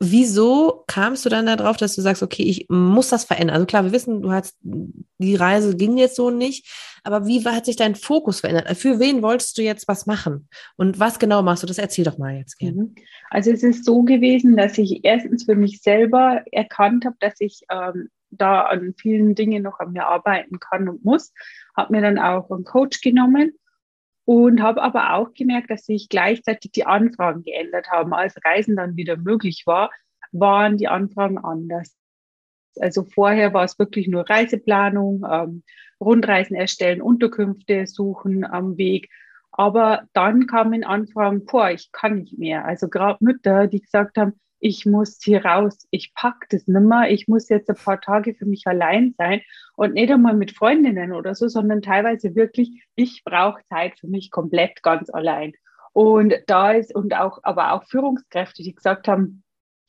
wieso 0.01 0.85
kamst 0.87 1.25
du 1.25 1.29
dann 1.29 1.47
darauf, 1.47 1.77
dass 1.77 1.95
du 1.95 2.01
sagst, 2.01 2.23
okay, 2.23 2.43
ich 2.43 2.67
muss 2.69 3.11
das 3.11 3.25
verändern? 3.25 3.55
Also 3.55 3.67
klar, 3.67 3.85
wir 3.85 3.93
wissen, 3.93 4.23
du 4.23 4.33
hast, 4.33 4.57
die 4.63 5.37
Reise 5.37 5.77
ging 5.77 5.99
jetzt 5.99 6.17
so 6.17 6.31
nicht, 6.31 6.67
aber 7.05 7.27
wie 7.27 7.45
hat 7.45 7.67
sich 7.67 7.77
dein 7.77 7.95
Fokus 7.95 8.41
verändert? 8.41 8.77
Für 8.77 8.99
wen 8.99 9.23
wolltest 9.23 9.59
du 9.59 9.63
jetzt 9.63 9.87
was 9.89 10.07
machen? 10.07 10.49
Und 10.77 10.99
was 10.99 11.19
genau 11.19 11.43
machst 11.43 11.63
du? 11.63 11.67
Das 11.67 11.79
erzähl 11.79 12.05
doch 12.05 12.19
mal 12.19 12.37
jetzt 12.37 12.59
gerne. 12.59 12.85
Mhm. 12.85 12.95
Also 13.31 13.53
es 13.53 13.63
ist 13.63 13.85
so 13.85 14.03
gewesen, 14.03 14.57
dass 14.57 14.79
ich 14.79 15.05
erstens 15.05 15.45
für 15.45 15.55
mich 15.55 15.83
selber 15.83 16.43
erkannt 16.51 17.05
habe, 17.05 17.17
dass 17.21 17.35
ich 17.39 17.61
ähm, 17.71 18.09
da 18.31 18.63
an 18.63 18.95
vielen 18.99 19.35
Dingen 19.35 19.63
noch 19.63 19.81
an 19.81 19.93
mir 19.93 20.07
arbeiten 20.07 20.59
kann 20.61 20.89
und 20.89 21.05
muss. 21.05 21.33
Habe 21.77 21.93
mir 21.95 22.03
dann 22.03 22.19
auch 22.19 22.51
einen 22.51 22.65
Coach 22.65 23.01
genommen 23.01 23.53
und 24.25 24.63
habe 24.63 24.83
aber 24.83 25.15
auch 25.15 25.33
gemerkt, 25.35 25.71
dass 25.71 25.87
sich 25.87 26.09
gleichzeitig 26.09 26.73
die 26.73 26.87
Anfragen 26.87 27.43
geändert 27.43 27.91
haben. 27.91 28.15
Als 28.15 28.37
Reisen 28.45 28.77
dann 28.77 28.97
wieder 28.97 29.17
möglich 29.17 29.65
war, 29.67 29.91
waren 30.33 30.77
die 30.77 30.89
Anfragen 30.89 31.39
anders. 31.39 31.97
Also 32.79 33.05
vorher 33.05 33.53
war 33.53 33.65
es 33.65 33.79
wirklich 33.79 34.07
nur 34.07 34.29
Reiseplanung, 34.29 35.25
ähm, 35.29 35.63
Rundreisen 36.01 36.57
erstellen, 36.57 37.03
Unterkünfte 37.03 37.87
suchen 37.87 38.45
am 38.45 38.79
Weg. 38.79 39.11
Aber 39.51 40.05
dann 40.13 40.47
kamen 40.47 40.85
Anfragen, 40.85 41.45
boah, 41.45 41.71
ich 41.71 41.91
kann 41.93 42.21
nicht 42.21 42.39
mehr. 42.39 42.65
Also 42.65 42.89
gerade 42.89 43.23
Mütter, 43.23 43.67
die 43.67 43.81
gesagt 43.81 44.17
haben, 44.17 44.39
ich 44.61 44.87
muss 44.87 45.19
hier 45.23 45.45
raus, 45.45 45.87
ich 45.91 46.15
pack 46.15 46.47
das 46.51 46.69
nimmer, 46.69 47.09
ich 47.11 47.27
muss 47.29 47.49
jetzt 47.49 47.69
ein 47.71 47.77
paar 47.77 48.01
Tage 48.01 48.35
für 48.35 48.47
mich 48.47 48.67
allein 48.67 49.15
sein 49.17 49.41
und 49.75 49.95
nicht 49.95 50.13
einmal 50.13 50.37
mit 50.37 50.53
Freundinnen 50.53 51.13
oder 51.13 51.35
so, 51.35 51.49
sondern 51.49 51.83
teilweise 51.83 52.35
wirklich, 52.35 52.85
ich 52.95 53.25
brauche 53.25 53.63
Zeit 53.69 53.99
für 53.99 54.07
mich 54.07 54.31
komplett 54.31 54.83
ganz 54.83 55.11
allein. 55.11 55.55
Und 55.93 56.35
da 56.47 56.73
ist, 56.73 56.95
und 56.95 57.15
auch, 57.15 57.41
aber 57.43 57.73
auch 57.73 57.85
Führungskräfte, 57.85 58.63
die 58.63 58.75
gesagt 58.75 59.09
haben, 59.09 59.43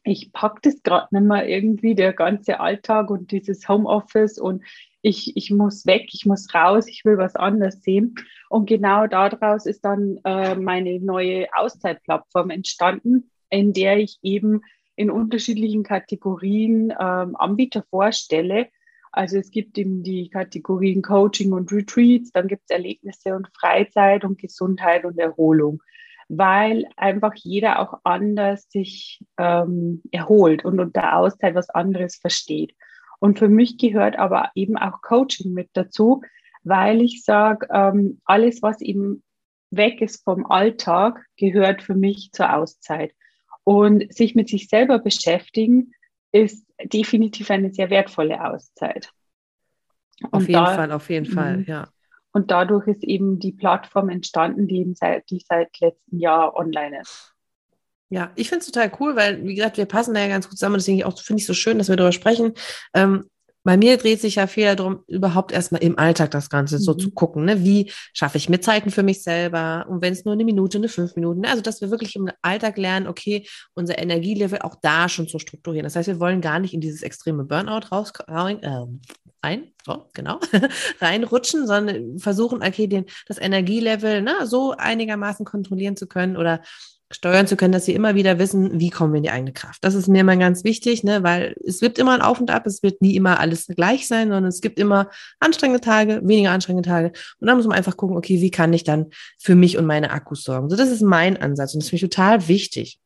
ich 0.04 0.32
pack 0.34 0.62
das 0.64 0.82
gerade 0.82 1.08
nicht 1.12 1.28
mehr 1.28 1.48
irgendwie, 1.48 1.94
der 1.94 2.14
ganze 2.14 2.60
Alltag 2.60 3.12
und 3.12 3.32
dieses 3.32 3.68
Homeoffice 3.68 4.40
und 4.40 4.64
ich, 5.04 5.36
ich 5.36 5.52
muss 5.52 5.86
weg, 5.86 6.10
ich 6.14 6.26
muss 6.26 6.54
raus, 6.54 6.88
ich 6.88 7.06
will 7.06 7.18
was 7.18 7.36
anderes 7.36 7.82
sehen. 7.84 8.16
Und 8.50 8.68
genau 8.68 9.08
daraus 9.08 9.66
ist 9.66 9.84
dann 9.84 10.20
äh, 10.24 10.56
meine 10.56 11.00
neue 11.00 11.48
Auszeitplattform 11.56 12.50
entstanden, 12.52 13.32
in 13.52 13.74
der 13.74 13.98
ich 13.98 14.18
eben 14.24 14.62
in 14.96 15.12
unterschiedlichen 15.12 15.84
Kategorien 15.84 16.92
ähm, 16.92 17.36
Anbieter 17.36 17.84
vorstelle. 17.90 18.70
Also 19.12 19.38
es 19.38 19.52
gibt 19.52 19.78
eben 19.78 20.04
die 20.04 20.30
Kategorien 20.30 21.02
Coaching 21.02 21.52
und 21.52 21.72
Retreats, 21.72 22.32
dann 22.32 22.48
gibt 22.48 22.64
es 22.66 22.70
Erlebnisse 22.70 23.36
und 23.36 23.50
Freizeit 23.60 24.24
und 24.24 24.40
Gesundheit 24.40 25.04
und 25.04 25.20
Erholung, 25.20 25.82
weil 26.30 26.86
einfach 26.96 27.34
jeder 27.36 27.80
auch 27.80 28.00
anders 28.04 28.70
sich 28.70 29.20
ähm, 29.38 30.02
erholt 30.12 30.64
und 30.64 30.80
unter 30.80 31.18
Auszeit 31.18 31.56
was 31.56 31.70
anderes 31.70 32.16
versteht. 32.16 32.74
Und 33.20 33.38
für 33.38 33.50
mich 33.50 33.78
gehört 33.78 34.18
aber 34.18 34.50
eben 34.56 34.78
auch 34.78 35.02
Coaching 35.02 35.54
mit 35.54 35.70
dazu, 35.74 36.22
weil 36.64 37.02
ich 37.02 37.24
sage, 37.24 37.68
ähm, 37.72 38.22
alles, 38.26 38.62
was 38.62 38.82
eben 38.82 39.24
weg 39.72 40.02
ist 40.02 40.24
vom 40.24 40.46
Alltag, 40.46 41.26
gehört 41.38 41.82
für 41.82 41.96
mich 41.96 42.32
zur 42.32 42.56
Auszeit. 42.56 43.14
Und 43.64 44.14
sich 44.14 44.36
mit 44.36 44.50
sich 44.50 44.68
selber 44.68 45.00
beschäftigen, 45.00 45.94
ist 46.32 46.66
definitiv 46.84 47.52
eine 47.52 47.72
sehr 47.72 47.90
wertvolle 47.90 48.44
Auszeit. 48.44 49.12
Und 50.22 50.34
auf 50.34 50.42
jeden 50.42 50.54
da, 50.54 50.76
Fall, 50.76 50.92
auf 50.92 51.10
jeden 51.10 51.26
Fall, 51.26 51.58
mhm. 51.58 51.66
ja. 51.68 51.88
Und 52.34 52.50
dadurch 52.50 52.88
ist 52.88 53.04
eben 53.04 53.40
die 53.40 53.52
Plattform 53.52 54.10
entstanden, 54.10 54.68
die, 54.68 54.94
seit, 54.96 55.30
die 55.30 55.44
seit 55.46 55.78
letztem 55.80 56.20
Jahr 56.20 56.56
online 56.56 57.02
ist. 57.02 57.34
Ja, 58.10 58.32
ich 58.36 58.50
finde 58.50 58.60
es 58.66 58.72
total 58.72 58.92
cool, 59.00 59.16
weil, 59.16 59.46
wie 59.46 59.56
gesagt, 59.56 59.78
wir 59.78 59.86
passen 59.86 60.14
da 60.14 60.22
ja 60.22 60.28
ganz 60.28 60.48
gut 60.48 60.58
zusammen. 60.58 60.76
Deswegen 60.76 61.04
auch 61.04 61.18
finde 61.20 61.42
ich 61.42 61.46
so 61.46 61.54
schön, 61.54 61.78
dass 61.78 61.90
wir 61.90 61.96
darüber 61.96 62.12
sprechen. 62.12 62.54
Ähm, 62.94 63.30
bei 63.64 63.78
mir 63.78 63.98
dreht 63.98 64.22
sich 64.22 64.36
ja 64.36 64.48
viel 64.48 64.76
darum, 64.76 65.04
überhaupt 65.08 65.52
erstmal 65.52 65.84
im 65.84 65.98
Alltag 66.00 66.32
das 66.32 66.50
Ganze 66.50 66.76
mhm. 66.76 66.80
so 66.82 66.94
zu 66.94 67.12
gucken. 67.12 67.46
Ne? 67.46 67.64
Wie 67.64 67.92
schaffe 68.14 68.38
ich 68.38 68.50
mir 68.50 68.60
Zeiten 68.60 68.90
für 68.90 69.04
mich 69.04 69.24
selber? 69.24 69.86
Und 69.88 70.02
wenn 70.02 70.14
es 70.14 70.26
nur 70.26 70.34
eine 70.34 70.46
Minute, 70.46 70.78
eine 70.78 70.90
fünf 70.90 71.16
Minuten, 71.16 71.42
ne? 71.42 71.50
also 71.50 71.62
dass 71.62 71.82
wir 71.82 71.92
wirklich 71.92 72.16
im 72.16 72.30
Alltag 72.42 72.78
lernen, 72.78 73.08
okay, 73.08 73.48
unser 73.74 74.00
Energielevel 74.00 74.60
auch 74.60 74.76
da 74.82 75.10
schon 75.10 75.28
zu 75.28 75.40
strukturieren. 75.40 75.84
Das 75.84 75.96
heißt, 75.96 76.08
wir 76.08 76.20
wollen 76.20 76.42
gar 76.42 76.60
nicht 76.60 76.74
in 76.74 76.82
dieses 76.82 77.04
extreme 77.04 77.44
Burnout 77.44 77.88
raus, 77.92 78.12
rein, 78.28 78.64
äh, 78.64 78.86
rein 79.44 79.72
so, 79.86 80.10
genau, 80.14 80.40
reinrutschen, 81.02 81.68
sondern 81.68 82.20
versuchen, 82.20 82.64
okay, 82.64 82.88
den, 82.88 83.06
das 83.28 83.40
Energielevel 83.40 84.22
ne, 84.22 84.46
so 84.46 84.72
einigermaßen 84.78 85.46
kontrollieren 85.46 85.96
zu 85.96 86.08
können 86.08 86.38
oder 86.38 86.62
steuern 87.12 87.48
zu 87.48 87.56
können, 87.56 87.72
dass 87.72 87.86
sie 87.86 87.94
immer 87.94 88.16
wieder 88.16 88.40
wissen, 88.40 88.80
wie 88.80 88.90
kommen 88.90 89.14
wir 89.14 89.18
in 89.18 89.24
die 89.24 89.32
eigene 89.32 89.54
Kraft. 89.54 89.84
Das 89.84 89.96
ist 89.96 90.08
mir 90.08 90.22
immer 90.22 90.38
ganz 90.38 90.64
wichtig, 90.64 91.04
ne, 91.04 91.24
weil 91.24 91.56
es 91.66 91.82
wird 91.82 91.98
immer 92.00 92.14
ein 92.14 92.22
Auf 92.22 92.40
und 92.40 92.52
Ab, 92.52 92.66
es 92.66 92.84
wird 92.84 93.02
nie 93.02 93.16
immer 93.16 93.40
alles 93.40 93.68
gleich 93.68 94.08
sein, 94.08 94.30
sondern 94.30 94.46
es 94.46 94.62
gibt 94.62 94.80
immer 94.80 95.10
anstrengende 95.40 95.82
Tage, 95.82 96.22
weniger 96.24 96.52
anstrengende 96.52 96.88
Tage. 96.88 97.12
Und 97.40 97.48
dann 97.48 97.58
muss 97.58 97.68
man 97.68 97.78
einfach 97.78 97.98
gucken, 97.98 98.18
okay, 98.18 98.42
wie 98.42 98.52
kann 98.52 98.74
ich 98.74 98.84
dann 98.84 99.08
für 99.40 99.56
mich 99.56 99.78
und 99.78 99.86
meine 99.86 100.12
Akkus 100.12 100.44
sorgen? 100.44 100.70
So, 100.70 100.76
das 100.76 100.90
ist 100.90 101.02
mein 101.02 101.38
Ansatz 101.38 101.74
und 101.74 101.82
das 101.82 101.88
ist 101.88 101.94
mich 101.94 102.02
total 102.02 102.48
wichtig. 102.48 103.00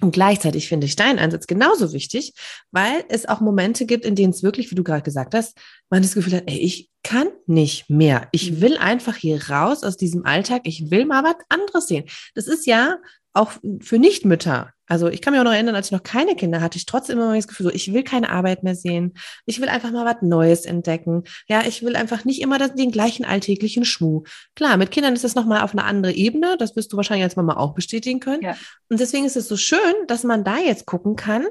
Und 0.00 0.10
gleichzeitig 0.10 0.68
finde 0.68 0.86
ich 0.86 0.96
deinen 0.96 1.20
Ansatz 1.20 1.46
genauso 1.46 1.92
wichtig, 1.92 2.34
weil 2.72 3.04
es 3.08 3.26
auch 3.26 3.40
Momente 3.40 3.86
gibt, 3.86 4.04
in 4.04 4.16
denen 4.16 4.32
es 4.32 4.42
wirklich, 4.42 4.70
wie 4.70 4.74
du 4.74 4.82
gerade 4.82 5.02
gesagt 5.02 5.34
hast, 5.34 5.56
man 5.88 6.02
das 6.02 6.14
Gefühl 6.14 6.34
hat, 6.34 6.44
ey, 6.46 6.58
ich 6.58 6.90
kann 7.04 7.28
nicht 7.46 7.88
mehr. 7.88 8.28
Ich 8.32 8.50
mhm. 8.50 8.60
will 8.60 8.76
einfach 8.76 9.14
hier 9.14 9.48
raus 9.50 9.84
aus 9.84 9.96
diesem 9.96 10.26
Alltag. 10.26 10.62
Ich 10.64 10.90
will 10.90 11.04
mal 11.04 11.22
was 11.22 11.36
anderes 11.48 11.86
sehen. 11.86 12.06
Das 12.34 12.48
ist 12.48 12.66
ja 12.66 12.96
auch 13.34 13.52
für 13.80 13.98
Nichtmütter. 13.98 14.72
Also 14.86 15.08
ich 15.08 15.20
kann 15.20 15.32
mich 15.32 15.40
auch 15.40 15.44
noch 15.44 15.52
erinnern, 15.52 15.74
als 15.74 15.86
ich 15.86 15.92
noch 15.92 16.02
keine 16.02 16.36
Kinder 16.36 16.60
hatte, 16.60 16.78
ich 16.78 16.86
trotzdem 16.86 17.18
immer 17.18 17.34
das 17.34 17.48
Gefühl, 17.48 17.66
so, 17.66 17.72
ich 17.72 17.92
will 17.92 18.04
keine 18.04 18.30
Arbeit 18.30 18.62
mehr 18.62 18.74
sehen. 18.74 19.14
Ich 19.44 19.60
will 19.60 19.68
einfach 19.68 19.90
mal 19.90 20.04
was 20.04 20.22
Neues 20.22 20.66
entdecken. 20.66 21.24
Ja, 21.48 21.62
ich 21.66 21.82
will 21.82 21.96
einfach 21.96 22.24
nicht 22.24 22.40
immer 22.40 22.58
den 22.68 22.92
gleichen 22.92 23.24
alltäglichen 23.24 23.84
Schmuh. 23.84 24.22
Klar, 24.54 24.76
mit 24.76 24.90
Kindern 24.90 25.14
ist 25.14 25.24
das 25.24 25.34
nochmal 25.34 25.62
auf 25.62 25.72
eine 25.72 25.84
andere 25.84 26.12
Ebene. 26.12 26.56
Das 26.58 26.76
wirst 26.76 26.92
du 26.92 26.96
wahrscheinlich 26.96 27.24
als 27.24 27.36
Mama 27.36 27.56
auch 27.56 27.74
bestätigen 27.74 28.20
können. 28.20 28.42
Ja. 28.42 28.56
Und 28.88 29.00
deswegen 29.00 29.24
ist 29.24 29.36
es 29.36 29.48
so 29.48 29.56
schön, 29.56 29.94
dass 30.06 30.22
man 30.22 30.44
da 30.44 30.58
jetzt 30.58 30.86
gucken 30.86 31.16
kann, 31.16 31.46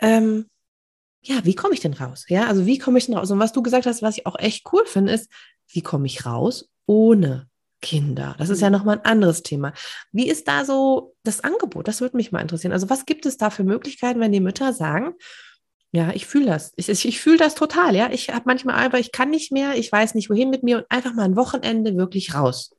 ähm, 0.00 0.46
ja, 1.22 1.44
wie 1.44 1.54
komme 1.54 1.74
ich 1.74 1.80
denn 1.80 1.94
raus? 1.94 2.24
Ja, 2.28 2.46
also 2.46 2.66
wie 2.66 2.78
komme 2.78 2.98
ich 2.98 3.06
denn 3.06 3.16
raus? 3.16 3.30
Und 3.30 3.38
was 3.38 3.52
du 3.52 3.62
gesagt 3.62 3.86
hast, 3.86 4.02
was 4.02 4.18
ich 4.18 4.26
auch 4.26 4.38
echt 4.38 4.66
cool 4.72 4.84
finde, 4.86 5.12
ist, 5.12 5.30
wie 5.68 5.82
komme 5.82 6.06
ich 6.06 6.26
raus 6.26 6.68
ohne 6.86 7.48
Kinder. 7.82 8.34
Das 8.38 8.48
ist 8.48 8.60
ja 8.60 8.68
mhm. 8.68 8.76
nochmal 8.76 8.96
ein 8.98 9.04
anderes 9.04 9.42
Thema. 9.42 9.72
Wie 10.12 10.28
ist 10.28 10.48
da 10.48 10.64
so 10.64 11.14
das 11.24 11.42
Angebot? 11.42 11.88
Das 11.88 12.00
würde 12.00 12.16
mich 12.16 12.32
mal 12.32 12.40
interessieren. 12.40 12.72
Also 12.72 12.90
was 12.90 13.06
gibt 13.06 13.26
es 13.26 13.36
da 13.36 13.50
für 13.50 13.64
Möglichkeiten, 13.64 14.20
wenn 14.20 14.32
die 14.32 14.40
Mütter 14.40 14.72
sagen, 14.72 15.14
ja, 15.92 16.10
ich 16.12 16.26
fühle 16.26 16.46
das. 16.46 16.72
Ich, 16.76 16.88
ich, 16.88 17.20
fühle 17.20 17.38
das 17.38 17.54
total, 17.54 17.94
ja. 17.94 18.10
Ich 18.10 18.28
habe 18.28 18.42
manchmal 18.46 18.74
einfach, 18.74 18.98
ich 18.98 19.12
kann 19.12 19.30
nicht 19.30 19.52
mehr, 19.52 19.76
ich 19.76 19.90
weiß 19.90 20.14
nicht 20.14 20.28
wohin 20.28 20.50
mit 20.50 20.62
mir 20.62 20.78
und 20.78 20.86
einfach 20.90 21.14
mal 21.14 21.24
ein 21.24 21.36
Wochenende 21.36 21.96
wirklich 21.96 22.34
raus. 22.34 22.76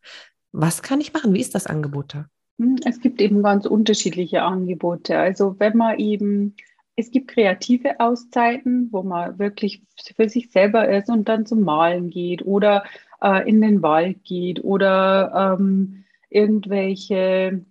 Was 0.51 0.82
kann 0.82 1.01
ich 1.01 1.13
machen? 1.13 1.34
Wie 1.34 1.39
ist 1.39 1.56
das 1.56 1.68
Angebot 1.68 2.13
da? 2.13 2.25
Hm, 2.60 2.77
es 2.86 3.00
gibt 3.00 3.22
eben 3.22 3.42
ganz 3.44 3.66
unterschiedliche 3.66 4.44
Angebote. 4.44 5.18
Also 5.18 5.56
wenn 5.58 5.77
man 5.77 5.98
eben, 5.98 6.56
es 6.96 7.10
gibt 7.12 7.30
kreative 7.30 8.00
Auszeiten, 8.00 8.89
wo 8.92 9.04
man 9.04 9.39
wirklich 9.39 9.84
für 10.16 10.30
sich 10.30 10.51
selber 10.51 10.88
ist 10.89 11.10
und 11.10 11.27
dann 11.27 11.46
zum 11.46 11.62
Malen 11.62 12.10
geht 12.10 12.46
oder 12.46 12.84
äh, 13.22 13.48
in 13.48 13.62
den 13.62 13.82
Wald 13.82 14.24
geht 14.24 14.64
oder 14.64 15.58
ähm, 15.60 16.06
irgendwelche 16.30 17.66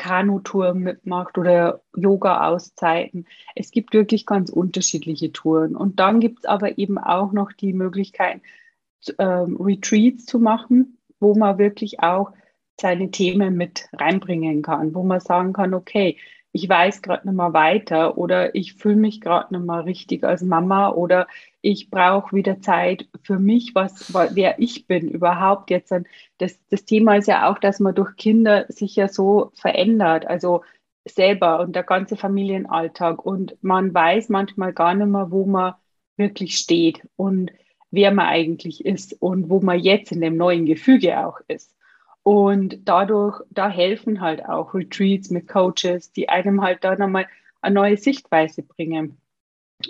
Kanutouren 0.00 0.78
mitmacht 0.78 1.36
oder 1.36 1.82
Yoga-Auszeiten. 1.94 3.26
Es 3.54 3.70
gibt 3.70 3.92
wirklich 3.92 4.24
ganz 4.24 4.48
unterschiedliche 4.48 5.30
Touren. 5.30 5.76
Und 5.76 6.00
dann 6.00 6.20
gibt 6.20 6.40
es 6.40 6.44
aber 6.46 6.78
eben 6.78 6.96
auch 6.96 7.32
noch 7.32 7.52
die 7.52 7.74
Möglichkeit, 7.74 8.40
ähm, 9.18 9.56
Retreats 9.60 10.24
zu 10.24 10.38
machen, 10.38 10.98
wo 11.20 11.34
man 11.34 11.58
wirklich 11.58 12.00
auch 12.00 12.32
seine 12.80 13.10
Themen 13.10 13.56
mit 13.56 13.88
reinbringen 13.92 14.62
kann, 14.62 14.94
wo 14.94 15.02
man 15.02 15.20
sagen 15.20 15.52
kann, 15.52 15.74
okay, 15.74 16.16
ich 16.52 16.68
weiß 16.68 17.02
gerade 17.02 17.26
nicht 17.26 17.36
mehr 17.36 17.52
weiter 17.52 18.18
oder 18.18 18.54
ich 18.54 18.74
fühle 18.74 18.96
mich 18.96 19.20
gerade 19.20 19.54
nicht 19.54 19.66
mehr 19.66 19.84
richtig 19.84 20.24
als 20.24 20.42
Mama 20.42 20.90
oder 20.90 21.28
ich 21.60 21.90
brauche 21.90 22.34
wieder 22.34 22.60
Zeit 22.60 23.08
für 23.22 23.38
mich, 23.38 23.74
was, 23.74 24.12
wer 24.34 24.58
ich 24.58 24.86
bin 24.86 25.08
überhaupt 25.08 25.70
jetzt. 25.70 25.92
Das, 26.38 26.58
das 26.70 26.84
Thema 26.84 27.16
ist 27.16 27.28
ja 27.28 27.50
auch, 27.50 27.58
dass 27.58 27.80
man 27.80 27.94
durch 27.94 28.16
Kinder 28.16 28.66
sich 28.68 28.96
ja 28.96 29.08
so 29.08 29.52
verändert, 29.54 30.26
also 30.26 30.62
selber 31.04 31.60
und 31.60 31.74
der 31.76 31.84
ganze 31.84 32.16
Familienalltag 32.16 33.24
und 33.24 33.56
man 33.62 33.94
weiß 33.94 34.28
manchmal 34.28 34.72
gar 34.72 34.94
nicht 34.94 35.08
mehr, 35.08 35.30
wo 35.30 35.46
man 35.46 35.74
wirklich 36.16 36.56
steht 36.56 37.06
und 37.16 37.52
wer 37.90 38.12
man 38.12 38.26
eigentlich 38.26 38.84
ist 38.84 39.16
und 39.20 39.50
wo 39.50 39.60
man 39.60 39.78
jetzt 39.78 40.12
in 40.12 40.20
dem 40.20 40.36
neuen 40.36 40.66
Gefüge 40.66 41.26
auch 41.26 41.40
ist. 41.48 41.74
Und 42.22 42.80
dadurch, 42.84 43.40
da 43.50 43.68
helfen 43.68 44.20
halt 44.20 44.44
auch 44.44 44.74
Retreats 44.74 45.30
mit 45.30 45.48
Coaches, 45.48 46.12
die 46.12 46.28
einem 46.28 46.62
halt 46.62 46.84
da 46.84 46.96
nochmal 46.96 47.26
eine 47.62 47.74
neue 47.74 47.96
Sichtweise 47.96 48.62
bringen. 48.62 49.18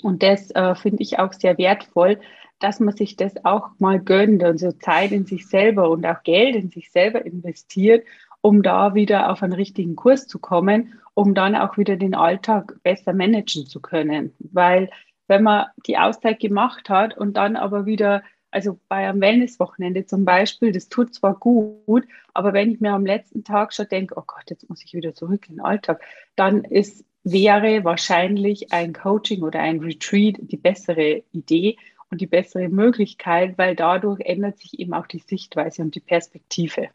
Und 0.02 0.22
das 0.22 0.50
äh, 0.52 0.74
finde 0.74 1.02
ich 1.02 1.18
auch 1.18 1.32
sehr 1.32 1.58
wertvoll, 1.58 2.20
dass 2.60 2.78
man 2.78 2.94
sich 2.94 3.16
das 3.16 3.44
auch 3.44 3.70
mal 3.78 3.98
gönnt 3.98 4.42
und 4.42 4.58
so 4.58 4.70
Zeit 4.72 5.12
in 5.12 5.26
sich 5.26 5.48
selber 5.48 5.90
und 5.90 6.06
auch 6.06 6.22
Geld 6.22 6.54
in 6.54 6.70
sich 6.70 6.90
selber 6.92 7.24
investiert, 7.24 8.06
um 8.42 8.62
da 8.62 8.94
wieder 8.94 9.30
auf 9.30 9.42
einen 9.42 9.52
richtigen 9.52 9.96
Kurs 9.96 10.26
zu 10.26 10.38
kommen, 10.38 11.00
um 11.14 11.34
dann 11.34 11.56
auch 11.56 11.76
wieder 11.76 11.96
den 11.96 12.14
Alltag 12.14 12.76
besser 12.82 13.12
managen 13.12 13.66
zu 13.66 13.80
können. 13.80 14.32
Weil 14.38 14.90
wenn 15.26 15.42
man 15.42 15.66
die 15.86 15.98
Auszeit 15.98 16.40
gemacht 16.40 16.88
hat 16.88 17.16
und 17.16 17.36
dann 17.36 17.56
aber 17.56 17.86
wieder 17.86 18.22
also 18.50 18.78
bei 18.88 19.08
einem 19.08 19.20
Wellnesswochenende 19.20 20.06
zum 20.06 20.24
Beispiel, 20.24 20.72
das 20.72 20.88
tut 20.88 21.14
zwar 21.14 21.38
gut, 21.38 22.04
aber 22.34 22.52
wenn 22.52 22.70
ich 22.70 22.80
mir 22.80 22.92
am 22.92 23.06
letzten 23.06 23.44
Tag 23.44 23.72
schon 23.72 23.88
denke, 23.88 24.14
oh 24.16 24.24
Gott, 24.26 24.44
jetzt 24.48 24.68
muss 24.68 24.84
ich 24.84 24.94
wieder 24.94 25.14
zurück 25.14 25.46
in 25.48 25.56
den 25.56 25.64
Alltag, 25.64 26.02
dann 26.36 26.64
ist, 26.64 27.04
wäre 27.24 27.84
wahrscheinlich 27.84 28.72
ein 28.72 28.92
Coaching 28.92 29.42
oder 29.42 29.60
ein 29.60 29.80
Retreat 29.80 30.36
die 30.40 30.56
bessere 30.56 31.22
Idee 31.32 31.76
und 32.10 32.20
die 32.20 32.26
bessere 32.26 32.68
Möglichkeit, 32.68 33.56
weil 33.58 33.76
dadurch 33.76 34.20
ändert 34.20 34.58
sich 34.58 34.78
eben 34.78 34.94
auch 34.94 35.06
die 35.06 35.20
Sichtweise 35.20 35.82
und 35.82 35.94
die 35.94 36.00
Perspektive. 36.00 36.88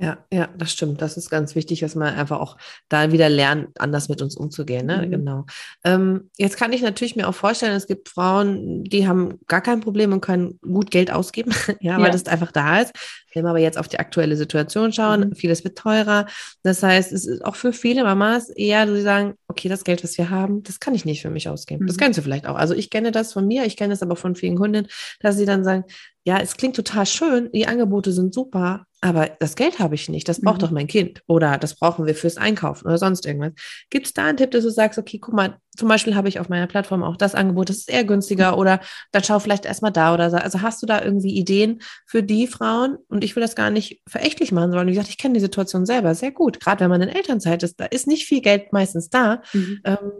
Ja, 0.00 0.18
ja, 0.32 0.48
das 0.56 0.70
stimmt. 0.72 1.02
Das 1.02 1.16
ist 1.16 1.28
ganz 1.28 1.56
wichtig, 1.56 1.80
dass 1.80 1.96
man 1.96 2.14
einfach 2.14 2.38
auch 2.38 2.56
da 2.88 3.10
wieder 3.10 3.28
lernt, 3.28 3.80
anders 3.80 4.08
mit 4.08 4.22
uns 4.22 4.36
umzugehen. 4.36 4.86
Ne? 4.86 5.04
Mhm. 5.04 5.10
Genau. 5.10 5.46
Ähm, 5.82 6.30
jetzt 6.36 6.56
kann 6.56 6.72
ich 6.72 6.82
natürlich 6.82 7.16
mir 7.16 7.28
auch 7.28 7.34
vorstellen, 7.34 7.74
es 7.74 7.88
gibt 7.88 8.08
Frauen, 8.08 8.84
die 8.84 9.08
haben 9.08 9.40
gar 9.48 9.60
kein 9.60 9.80
Problem 9.80 10.12
und 10.12 10.20
können 10.20 10.60
gut 10.62 10.92
Geld 10.92 11.10
ausgeben, 11.10 11.50
ja, 11.80 11.96
weil 11.96 12.06
ja. 12.06 12.10
das 12.12 12.26
einfach 12.26 12.52
da 12.52 12.80
ist. 12.80 12.92
Wenn 13.34 13.44
wir 13.44 13.50
aber 13.50 13.58
jetzt 13.58 13.76
auf 13.76 13.88
die 13.88 13.98
aktuelle 13.98 14.36
Situation 14.36 14.92
schauen, 14.92 15.30
mhm. 15.30 15.34
vieles 15.34 15.64
wird 15.64 15.76
teurer. 15.76 16.26
Das 16.62 16.82
heißt, 16.82 17.12
es 17.12 17.26
ist 17.26 17.44
auch 17.44 17.56
für 17.56 17.72
viele 17.72 18.04
Mamas 18.04 18.50
eher, 18.50 18.86
die 18.86 19.00
sagen, 19.00 19.34
okay, 19.48 19.68
das 19.68 19.82
Geld, 19.82 20.04
was 20.04 20.16
wir 20.16 20.30
haben, 20.30 20.62
das 20.62 20.78
kann 20.78 20.94
ich 20.94 21.04
nicht 21.04 21.22
für 21.22 21.30
mich 21.30 21.48
ausgeben. 21.48 21.82
Mhm. 21.82 21.88
Das 21.88 21.98
kennst 21.98 22.18
du 22.18 22.22
vielleicht 22.22 22.46
auch. 22.46 22.56
Also 22.56 22.72
ich 22.72 22.90
kenne 22.90 23.10
das 23.10 23.32
von 23.32 23.48
mir, 23.48 23.64
ich 23.64 23.76
kenne 23.76 23.94
es 23.94 24.02
aber 24.02 24.14
von 24.14 24.36
vielen 24.36 24.56
Kunden, 24.56 24.86
dass 25.18 25.36
sie 25.36 25.44
dann 25.44 25.64
sagen, 25.64 25.84
ja, 26.24 26.38
es 26.38 26.56
klingt 26.56 26.76
total 26.76 27.06
schön, 27.06 27.50
die 27.52 27.66
Angebote 27.66 28.12
sind 28.12 28.34
super, 28.34 28.84
aber 29.00 29.30
das 29.38 29.54
Geld 29.54 29.78
habe 29.78 29.94
ich 29.94 30.08
nicht, 30.08 30.28
das 30.28 30.40
braucht 30.40 30.56
mhm. 30.56 30.60
doch 30.60 30.70
mein 30.72 30.86
Kind 30.88 31.22
oder 31.26 31.56
das 31.56 31.76
brauchen 31.76 32.06
wir 32.06 32.14
fürs 32.14 32.36
Einkaufen 32.36 32.86
oder 32.86 32.98
sonst 32.98 33.26
irgendwas. 33.26 33.52
Gibt 33.90 34.06
es 34.06 34.12
da 34.12 34.26
einen 34.26 34.36
Tipp, 34.36 34.50
dass 34.50 34.64
du 34.64 34.70
sagst, 34.70 34.98
okay, 34.98 35.18
guck 35.18 35.34
mal, 35.34 35.56
zum 35.76 35.88
Beispiel 35.88 36.16
habe 36.16 36.28
ich 36.28 36.40
auf 36.40 36.48
meiner 36.48 36.66
Plattform 36.66 37.04
auch 37.04 37.16
das 37.16 37.36
Angebot, 37.36 37.68
das 37.68 37.78
ist 37.78 37.90
eher 37.90 38.04
günstiger 38.04 38.52
mhm. 38.52 38.58
oder 38.58 38.80
dann 39.12 39.22
schau 39.22 39.38
vielleicht 39.38 39.66
erstmal 39.66 39.92
da 39.92 40.12
oder 40.14 40.30
so. 40.30 40.36
Also 40.36 40.62
hast 40.62 40.82
du 40.82 40.86
da 40.86 41.02
irgendwie 41.02 41.36
Ideen 41.36 41.80
für 42.06 42.24
die 42.24 42.48
Frauen? 42.48 42.98
Und 43.08 43.22
ich 43.22 43.36
will 43.36 43.40
das 43.40 43.54
gar 43.54 43.70
nicht 43.70 44.02
verächtlich 44.08 44.50
machen, 44.50 44.70
sondern 44.70 44.88
wie 44.88 44.92
gesagt, 44.92 45.10
ich 45.10 45.18
kenne 45.18 45.34
die 45.34 45.40
Situation 45.40 45.86
selber 45.86 46.14
sehr 46.16 46.32
gut. 46.32 46.58
Gerade 46.58 46.80
wenn 46.80 46.90
man 46.90 47.02
in 47.02 47.08
Elternzeit 47.08 47.62
ist, 47.62 47.78
da 47.78 47.84
ist 47.84 48.08
nicht 48.08 48.26
viel 48.26 48.40
Geld 48.40 48.72
meistens 48.72 49.10
da. 49.10 49.42
Mhm. 49.52 49.80
Ähm, 49.84 50.12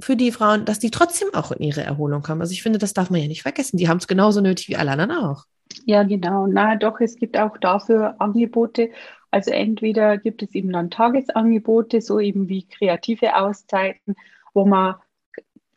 für 0.00 0.16
die 0.16 0.32
Frauen, 0.32 0.64
dass 0.64 0.78
die 0.78 0.90
trotzdem 0.90 1.28
auch 1.32 1.52
in 1.52 1.62
ihre 1.62 1.82
Erholung 1.82 2.22
kommen. 2.22 2.40
Also 2.40 2.52
ich 2.52 2.62
finde, 2.62 2.78
das 2.78 2.92
darf 2.92 3.10
man 3.10 3.20
ja 3.20 3.28
nicht 3.28 3.42
vergessen. 3.42 3.76
Die 3.76 3.88
haben 3.88 3.98
es 3.98 4.08
genauso 4.08 4.40
nötig 4.40 4.68
wie 4.68 4.76
alle 4.76 4.90
anderen 4.90 5.12
auch. 5.12 5.44
Ja, 5.86 6.02
genau. 6.04 6.46
Na 6.46 6.76
doch, 6.76 7.00
es 7.00 7.16
gibt 7.16 7.36
auch 7.38 7.56
dafür 7.58 8.20
Angebote. 8.20 8.90
Also 9.30 9.50
entweder 9.50 10.18
gibt 10.18 10.42
es 10.42 10.54
eben 10.54 10.72
dann 10.72 10.90
Tagesangebote, 10.90 12.00
so 12.00 12.20
eben 12.20 12.48
wie 12.48 12.66
kreative 12.66 13.36
Auszeiten, 13.36 14.14
wo 14.54 14.66
man 14.66 14.96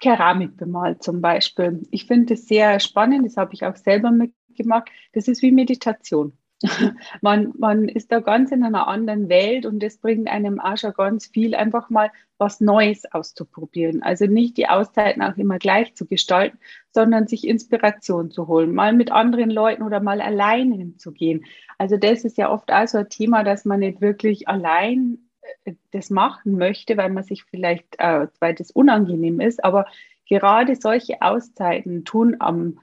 Keramik 0.02 0.58
bemalt 0.58 1.04
zum 1.04 1.22
Beispiel. 1.22 1.84
Ich 1.92 2.06
finde 2.08 2.36
das 2.36 2.48
sehr 2.48 2.80
spannend, 2.80 3.26
das 3.26 3.38
habe 3.38 3.54
ich 3.54 3.66
auch 3.66 3.76
selber 3.78 4.12
mitgemacht. 4.12 4.90
Das 5.14 5.28
ist 5.28 5.42
wie 5.42 5.52
Meditation. 5.52 6.38
man, 7.22 7.54
man 7.58 7.90
ist 7.90 8.12
da 8.12 8.20
ganz 8.20 8.52
in 8.52 8.64
einer 8.64 8.88
anderen 8.88 9.30
Welt 9.30 9.66
und 9.66 9.82
das 9.82 9.98
bringt 9.98 10.28
einem 10.28 10.60
auch 10.60 10.78
schon 10.78 10.94
ganz 10.94 11.28
viel, 11.28 11.56
einfach 11.56 11.90
mal 11.90 12.12
was 12.38 12.62
Neues 12.62 13.06
auszuprobieren. 13.12 14.04
Also 14.04 14.26
nicht 14.26 14.58
die 14.58 14.68
Auszeiten 14.68 15.22
auch 15.22 15.38
immer 15.38 15.58
gleich 15.58 15.96
zu 15.96 16.06
gestalten, 16.06 16.60
sondern 16.92 17.28
sich 17.28 17.48
Inspiration 17.48 18.32
zu 18.32 18.48
holen, 18.48 18.74
mal 18.74 18.94
mit 18.94 19.12
anderen 19.12 19.50
Leuten 19.50 19.84
oder 19.84 20.00
mal 20.00 20.22
allein 20.22 20.72
hinzugehen. 20.72 21.46
Also 21.78 21.98
das 21.98 22.26
ist 22.26 22.38
ja 22.38 22.52
oft 22.52 22.72
auch 22.72 22.88
so 22.88 23.00
ein 23.00 23.10
Thema, 23.10 23.44
dass 23.44 23.66
man 23.66 23.80
nicht 23.80 24.02
wirklich 24.02 24.48
allein 24.48 25.20
äh, 25.64 25.74
das 25.92 26.10
machen 26.10 26.58
möchte, 26.58 26.98
weil 26.98 27.10
man 27.10 27.24
sich 27.24 27.44
vielleicht, 27.44 27.96
äh, 28.00 28.28
weil 28.40 28.56
das 28.56 28.72
unangenehm 28.72 29.40
ist, 29.40 29.64
aber 29.64 29.86
gerade 30.28 30.76
solche 30.76 31.22
Auszeiten 31.22 32.04
tun 32.04 32.38
am 32.40 32.80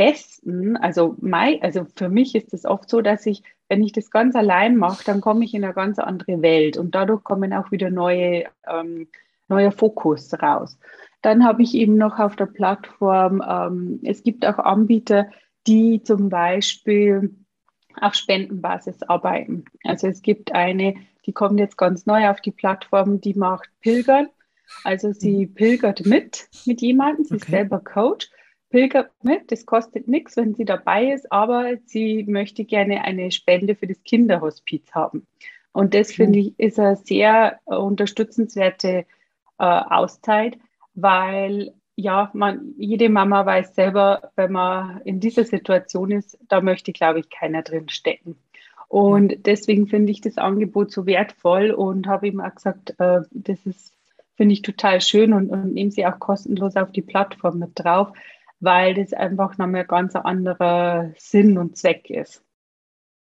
besten, 0.00 0.78
also, 0.78 1.14
mein, 1.20 1.62
also 1.62 1.84
für 1.94 2.08
mich 2.08 2.34
ist 2.34 2.54
es 2.54 2.64
oft 2.64 2.88
so, 2.88 3.02
dass 3.02 3.26
ich, 3.26 3.42
wenn 3.68 3.82
ich 3.82 3.92
das 3.92 4.10
ganz 4.10 4.34
allein 4.34 4.78
mache, 4.78 5.04
dann 5.04 5.20
komme 5.20 5.44
ich 5.44 5.52
in 5.52 5.62
eine 5.62 5.74
ganz 5.74 5.98
andere 5.98 6.40
Welt 6.40 6.78
und 6.78 6.94
dadurch 6.94 7.22
kommen 7.22 7.52
auch 7.52 7.70
wieder 7.70 7.90
neue, 7.90 8.44
ähm, 8.66 9.08
neuer 9.48 9.72
Fokus 9.72 10.32
raus. 10.40 10.78
Dann 11.20 11.44
habe 11.44 11.62
ich 11.62 11.74
eben 11.74 11.98
noch 11.98 12.18
auf 12.18 12.34
der 12.34 12.46
Plattform, 12.46 13.42
ähm, 13.46 14.00
es 14.02 14.22
gibt 14.22 14.46
auch 14.46 14.58
Anbieter, 14.58 15.26
die 15.66 16.02
zum 16.02 16.30
Beispiel 16.30 17.36
auf 18.00 18.14
Spendenbasis 18.14 19.02
arbeiten. 19.02 19.66
Also 19.84 20.06
es 20.06 20.22
gibt 20.22 20.54
eine, 20.54 20.94
die 21.26 21.34
kommt 21.34 21.60
jetzt 21.60 21.76
ganz 21.76 22.06
neu 22.06 22.30
auf 22.30 22.40
die 22.40 22.52
Plattform, 22.52 23.20
die 23.20 23.34
macht 23.34 23.68
Pilgern. 23.82 24.28
Also 24.82 25.12
sie 25.12 25.44
mhm. 25.44 25.54
pilgert 25.54 26.06
mit 26.06 26.48
mit 26.64 26.80
jemandem, 26.80 27.26
sie 27.26 27.34
okay. 27.34 27.44
ist 27.44 27.50
selber 27.50 27.80
Coach 27.80 28.30
pilgert 28.70 29.10
mit, 29.22 29.52
das 29.52 29.66
kostet 29.66 30.08
nichts, 30.08 30.36
wenn 30.36 30.54
sie 30.54 30.64
dabei 30.64 31.12
ist, 31.12 31.30
aber 31.30 31.76
sie 31.84 32.24
möchte 32.24 32.64
gerne 32.64 33.04
eine 33.04 33.30
Spende 33.30 33.74
für 33.74 33.86
das 33.86 34.02
Kinderhospiz 34.04 34.92
haben. 34.92 35.26
Und 35.72 35.94
das 35.94 36.12
finde 36.12 36.38
ich 36.38 36.58
ist 36.58 36.78
eine 36.78 36.96
sehr 36.96 37.60
äh, 37.66 37.74
unterstützenswerte 37.74 39.04
äh, 39.58 39.64
Auszeit, 39.64 40.58
weil 40.94 41.74
ja, 41.96 42.30
man, 42.32 42.74
jede 42.78 43.08
Mama 43.08 43.44
weiß 43.44 43.74
selber, 43.74 44.32
wenn 44.34 44.52
man 44.52 45.02
in 45.04 45.20
dieser 45.20 45.44
Situation 45.44 46.10
ist, 46.10 46.38
da 46.48 46.60
möchte, 46.60 46.92
glaube 46.92 47.20
ich, 47.20 47.28
keiner 47.28 47.62
drin 47.62 47.88
stecken. 47.88 48.36
Und 48.88 49.46
deswegen 49.46 49.86
finde 49.86 50.10
ich 50.10 50.20
das 50.20 50.38
Angebot 50.38 50.90
so 50.90 51.06
wertvoll 51.06 51.70
und 51.70 52.06
habe 52.06 52.26
ihm 52.26 52.40
auch 52.40 52.54
gesagt, 52.54 52.94
äh, 52.98 53.20
das 53.30 53.66
ist, 53.66 53.92
finde 54.34 54.54
ich 54.54 54.62
total 54.62 55.00
schön 55.00 55.32
und, 55.32 55.50
und 55.50 55.74
nehme 55.74 55.90
sie 55.90 56.06
auch 56.06 56.18
kostenlos 56.18 56.74
auf 56.76 56.90
die 56.90 57.02
Plattform 57.02 57.58
mit 57.58 57.72
drauf, 57.74 58.12
weil 58.60 58.94
das 58.94 59.12
einfach 59.12 59.58
nochmal 59.58 59.86
ganz 59.86 60.14
anderer 60.14 61.12
Sinn 61.16 61.58
und 61.58 61.76
Zweck 61.76 62.10
ist. 62.10 62.44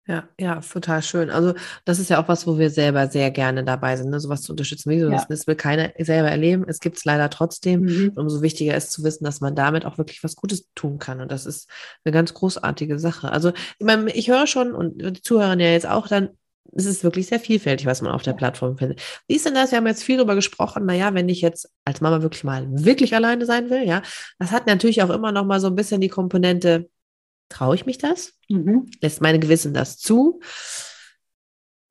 Ja, 0.08 0.26
ja, 0.40 0.60
total 0.60 1.02
schön. 1.02 1.28
Also 1.28 1.52
das 1.84 1.98
ist 1.98 2.08
ja 2.08 2.18
auch 2.18 2.28
was, 2.28 2.46
wo 2.46 2.58
wir 2.58 2.70
selber 2.70 3.08
sehr 3.08 3.30
gerne 3.30 3.62
dabei 3.62 3.94
sind, 3.94 4.08
ne? 4.08 4.18
sowas 4.18 4.40
zu 4.40 4.52
unterstützen. 4.52 4.88
Wie 4.88 5.00
du 5.00 5.10
ja. 5.10 5.22
das 5.28 5.46
will 5.46 5.54
keiner 5.54 5.92
selber 5.98 6.30
erleben. 6.30 6.64
Es 6.66 6.80
gibt 6.80 6.96
es 6.96 7.04
leider 7.04 7.28
trotzdem. 7.28 7.82
Mhm. 7.82 8.12
Umso 8.16 8.40
wichtiger 8.40 8.74
ist 8.74 8.90
zu 8.90 9.04
wissen, 9.04 9.24
dass 9.24 9.42
man 9.42 9.54
damit 9.54 9.84
auch 9.84 9.98
wirklich 9.98 10.24
was 10.24 10.34
Gutes 10.34 10.66
tun 10.74 10.98
kann. 10.98 11.20
Und 11.20 11.30
das 11.30 11.44
ist 11.44 11.68
eine 12.04 12.12
ganz 12.12 12.32
großartige 12.32 12.98
Sache. 12.98 13.30
Also 13.30 13.52
ich, 13.78 13.84
meine, 13.86 14.10
ich 14.12 14.30
höre 14.30 14.46
schon 14.46 14.72
und 14.72 14.96
die 14.98 15.20
Zuhörer 15.20 15.58
ja 15.60 15.72
jetzt 15.72 15.86
auch 15.86 16.08
dann, 16.08 16.30
es 16.74 16.86
ist 16.86 17.04
wirklich 17.04 17.26
sehr 17.26 17.40
vielfältig, 17.40 17.86
was 17.86 18.02
man 18.02 18.12
auf 18.12 18.22
der 18.22 18.34
Plattform 18.34 18.76
findet. 18.76 19.00
Wie 19.26 19.36
ist 19.36 19.46
denn 19.46 19.54
das? 19.54 19.70
Wir 19.70 19.78
haben 19.78 19.86
jetzt 19.86 20.04
viel 20.04 20.16
darüber 20.16 20.34
gesprochen. 20.34 20.86
Naja, 20.86 21.14
wenn 21.14 21.28
ich 21.28 21.40
jetzt 21.40 21.70
als 21.84 22.00
Mama 22.00 22.22
wirklich 22.22 22.44
mal 22.44 22.66
wirklich 22.70 23.14
alleine 23.14 23.46
sein 23.46 23.70
will, 23.70 23.86
ja, 23.86 24.02
das 24.38 24.50
hat 24.50 24.66
natürlich 24.66 25.02
auch 25.02 25.10
immer 25.10 25.32
noch 25.32 25.44
mal 25.44 25.60
so 25.60 25.68
ein 25.68 25.76
bisschen 25.76 26.00
die 26.00 26.08
Komponente, 26.08 26.88
traue 27.48 27.74
ich 27.74 27.86
mich 27.86 27.98
das? 27.98 28.34
Mhm. 28.48 28.90
Lässt 29.00 29.20
meine 29.20 29.38
Gewissen 29.38 29.72
das 29.72 29.98
zu? 29.98 30.40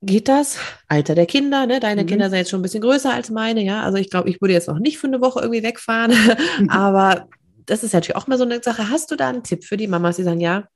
Geht 0.00 0.28
das? 0.28 0.58
Alter 0.86 1.16
der 1.16 1.26
Kinder, 1.26 1.66
ne? 1.66 1.80
Deine 1.80 2.04
mhm. 2.04 2.06
Kinder 2.06 2.30
sind 2.30 2.38
jetzt 2.38 2.50
schon 2.50 2.60
ein 2.60 2.62
bisschen 2.62 2.82
größer 2.82 3.12
als 3.12 3.30
meine, 3.30 3.62
ja. 3.64 3.82
Also 3.82 3.98
ich 3.98 4.10
glaube, 4.10 4.30
ich 4.30 4.40
würde 4.40 4.54
jetzt 4.54 4.68
noch 4.68 4.78
nicht 4.78 4.98
für 4.98 5.08
eine 5.08 5.20
Woche 5.20 5.40
irgendwie 5.40 5.64
wegfahren. 5.64 6.12
Mhm. 6.60 6.68
Aber 6.70 7.28
das 7.66 7.82
ist 7.82 7.94
natürlich 7.94 8.16
auch 8.16 8.28
mal 8.28 8.38
so 8.38 8.44
eine 8.44 8.62
Sache. 8.62 8.90
Hast 8.90 9.10
du 9.10 9.16
da 9.16 9.28
einen 9.28 9.42
Tipp 9.42 9.64
für 9.64 9.76
die 9.76 9.88
Mamas, 9.88 10.16
die 10.16 10.22
sagen, 10.22 10.40
ja, 10.40 10.68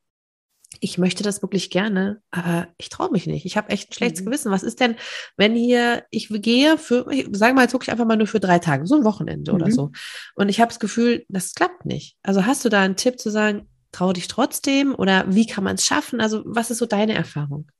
ich 0.83 0.99
möchte 0.99 1.23
das 1.23 1.42
wirklich 1.42 1.71
gerne, 1.71 2.21
aber 2.33 2.66
ich 2.77 2.88
traue 2.88 3.12
mich 3.12 3.29
nicht. 3.29 3.47
Ich 3.47 3.57
habe 3.57 3.71
echt 3.71 3.90
ein 3.90 3.92
schlechtes 3.92 4.23
mhm. 4.23 4.27
Gewissen. 4.27 4.51
Was 4.51 4.64
ist 4.64 4.81
denn, 4.81 4.97
wenn 5.37 5.55
hier, 5.55 6.03
ich 6.11 6.29
gehe 6.29 6.77
für, 6.77 7.07
ich 7.09 7.29
sage 7.31 7.55
mal, 7.55 7.62
jetzt 7.62 7.73
wirklich 7.73 7.92
einfach 7.92 8.05
mal 8.05 8.16
nur 8.16 8.27
für 8.27 8.40
drei 8.40 8.59
Tage, 8.59 8.85
so 8.85 8.97
ein 8.97 9.05
Wochenende 9.05 9.53
mhm. 9.53 9.57
oder 9.62 9.71
so. 9.71 9.92
Und 10.35 10.49
ich 10.49 10.61
habe 10.61 10.71
das 10.71 10.81
Gefühl, 10.81 11.25
das 11.29 11.55
klappt 11.55 11.87
nicht. 11.87 12.16
Also 12.25 12.47
hast 12.47 12.64
du 12.64 12.68
da 12.68 12.81
einen 12.83 12.97
Tipp 12.97 13.21
zu 13.21 13.31
sagen, 13.31 13.68
trau 13.92 14.12
dich 14.12 14.27
trotzdem 14.27 14.92
oder 14.92 15.25
wie 15.29 15.47
kann 15.47 15.62
man 15.62 15.77
es 15.77 15.87
schaffen? 15.87 16.21
Also 16.21 16.42
was 16.45 16.73
ist 16.73 16.79
so 16.79 16.87
deine 16.87 17.14
Erfahrung? 17.14 17.71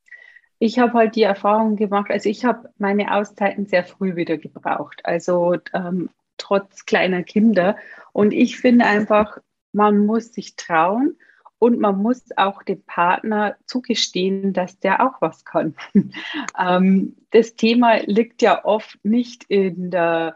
Ich 0.59 0.79
habe 0.79 0.93
halt 0.93 1.17
die 1.17 1.23
Erfahrung 1.23 1.75
gemacht, 1.75 2.09
also 2.09 2.29
ich 2.29 2.45
habe 2.45 2.69
meine 2.77 3.13
Auszeiten 3.13 3.65
sehr 3.65 3.83
früh 3.83 4.15
wieder 4.15 4.37
gebraucht, 4.37 5.01
also 5.03 5.57
ähm, 5.73 6.09
trotz 6.37 6.85
kleiner 6.85 7.23
Kinder. 7.23 7.75
Und 8.13 8.31
ich 8.31 8.57
finde 8.57 8.85
einfach, 8.85 9.39
man 9.73 10.05
muss 10.05 10.31
sich 10.33 10.55
trauen 10.55 11.17
und 11.63 11.79
man 11.79 12.01
muss 12.01 12.21
auch 12.35 12.61
dem 12.61 12.83
Partner 12.83 13.55
zugestehen, 13.65 14.51
dass 14.51 14.79
der 14.79 14.99
auch 14.99 15.21
was 15.21 15.45
kann. 15.45 15.75
ähm, 16.59 17.15
das 17.31 17.55
Thema 17.55 18.01
liegt 18.05 18.41
ja 18.41 18.65
oft 18.65 18.99
nicht 19.05 19.45
in 19.45 19.89
der 19.89 20.35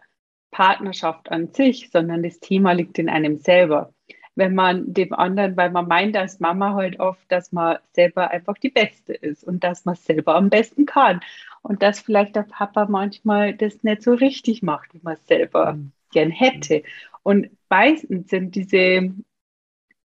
Partnerschaft 0.52 1.30
an 1.30 1.50
sich, 1.50 1.90
sondern 1.92 2.24
das 2.24 2.40
Thema 2.40 2.72
liegt 2.72 2.98
in 2.98 3.10
einem 3.10 3.40
selber. 3.40 3.94
Wenn 4.36 4.56
man 4.56 4.94
dem 4.94 5.12
anderen, 5.12 5.58
weil 5.58 5.70
man 5.70 5.90
meint 5.90 6.16
als 6.16 6.40
Mama 6.40 6.76
halt 6.76 6.98
oft, 7.02 7.30
dass 7.30 7.52
man 7.52 7.80
selber 7.92 8.32
einfach 8.32 8.58
die 8.58 8.70
Beste 8.70 9.12
ist 9.12 9.44
und 9.44 9.66
dass 9.66 9.84
man 9.84 9.96
selber 9.96 10.36
am 10.36 10.50
besten 10.50 10.86
kann. 10.86 11.20
Und 11.62 11.84
dass 11.84 12.00
vielleicht 12.00 12.38
der 12.38 12.44
Papa 12.44 12.86
manchmal 12.88 13.54
das 13.54 13.84
nicht 13.84 14.02
so 14.02 14.14
richtig 14.14 14.64
macht, 14.64 14.94
wie 14.94 15.02
man 15.04 15.16
es 15.16 15.28
selber 15.28 15.74
mhm. 15.74 15.92
gern 16.14 16.32
hätte. 16.32 16.84
Und 17.24 17.50
meistens 17.70 18.30
sind 18.30 18.56
diese 18.56 19.12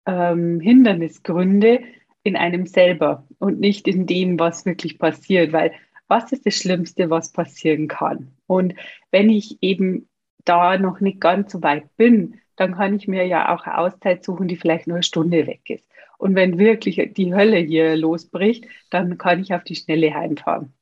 ähm, 0.07 0.61
Hindernisgründe 0.61 1.81
in 2.23 2.37
einem 2.37 2.67
selber 2.67 3.27
und 3.39 3.61
nicht 3.61 3.87
in 3.87 4.07
dem, 4.07 4.39
was 4.39 4.67
wirklich 4.67 4.99
passiert, 4.99 5.53
weil 5.53 5.73
was 6.09 6.33
ist 6.33 6.47
das 6.47 6.55
Schlimmste, 6.55 7.11
was 7.11 7.33
passieren 7.33 7.89
kann? 7.89 8.33
Und 8.47 8.75
wenn 9.11 9.29
ich 9.29 9.59
eben 9.61 10.09
da 10.45 10.79
noch 10.79 11.01
nicht 11.01 11.21
ganz 11.21 11.53
so 11.53 11.63
weit 11.63 11.97
bin, 11.97 12.41
dann 12.57 12.75
kann 12.75 12.95
ich 12.95 13.07
mir 13.07 13.27
ja 13.27 13.55
auch 13.55 13.65
eine 13.65 13.79
Auszeit 13.79 14.25
suchen, 14.25 14.49
die 14.49 14.57
vielleicht 14.57 14.87
nur 14.87 14.97
eine 14.97 15.03
Stunde 15.03 15.47
weg 15.47 15.69
ist. 15.69 15.87
Und 16.19 16.35
wenn 16.35 16.59
wirklich 16.59 17.13
die 17.15 17.35
Hölle 17.35 17.59
hier 17.59 17.97
losbricht, 17.97 18.65
dann 18.91 19.19
kann 19.19 19.41
ich 19.41 19.53
auf 19.53 19.65
die 19.65 19.75
Schnelle 19.75 20.15
heimfahren. 20.15 20.73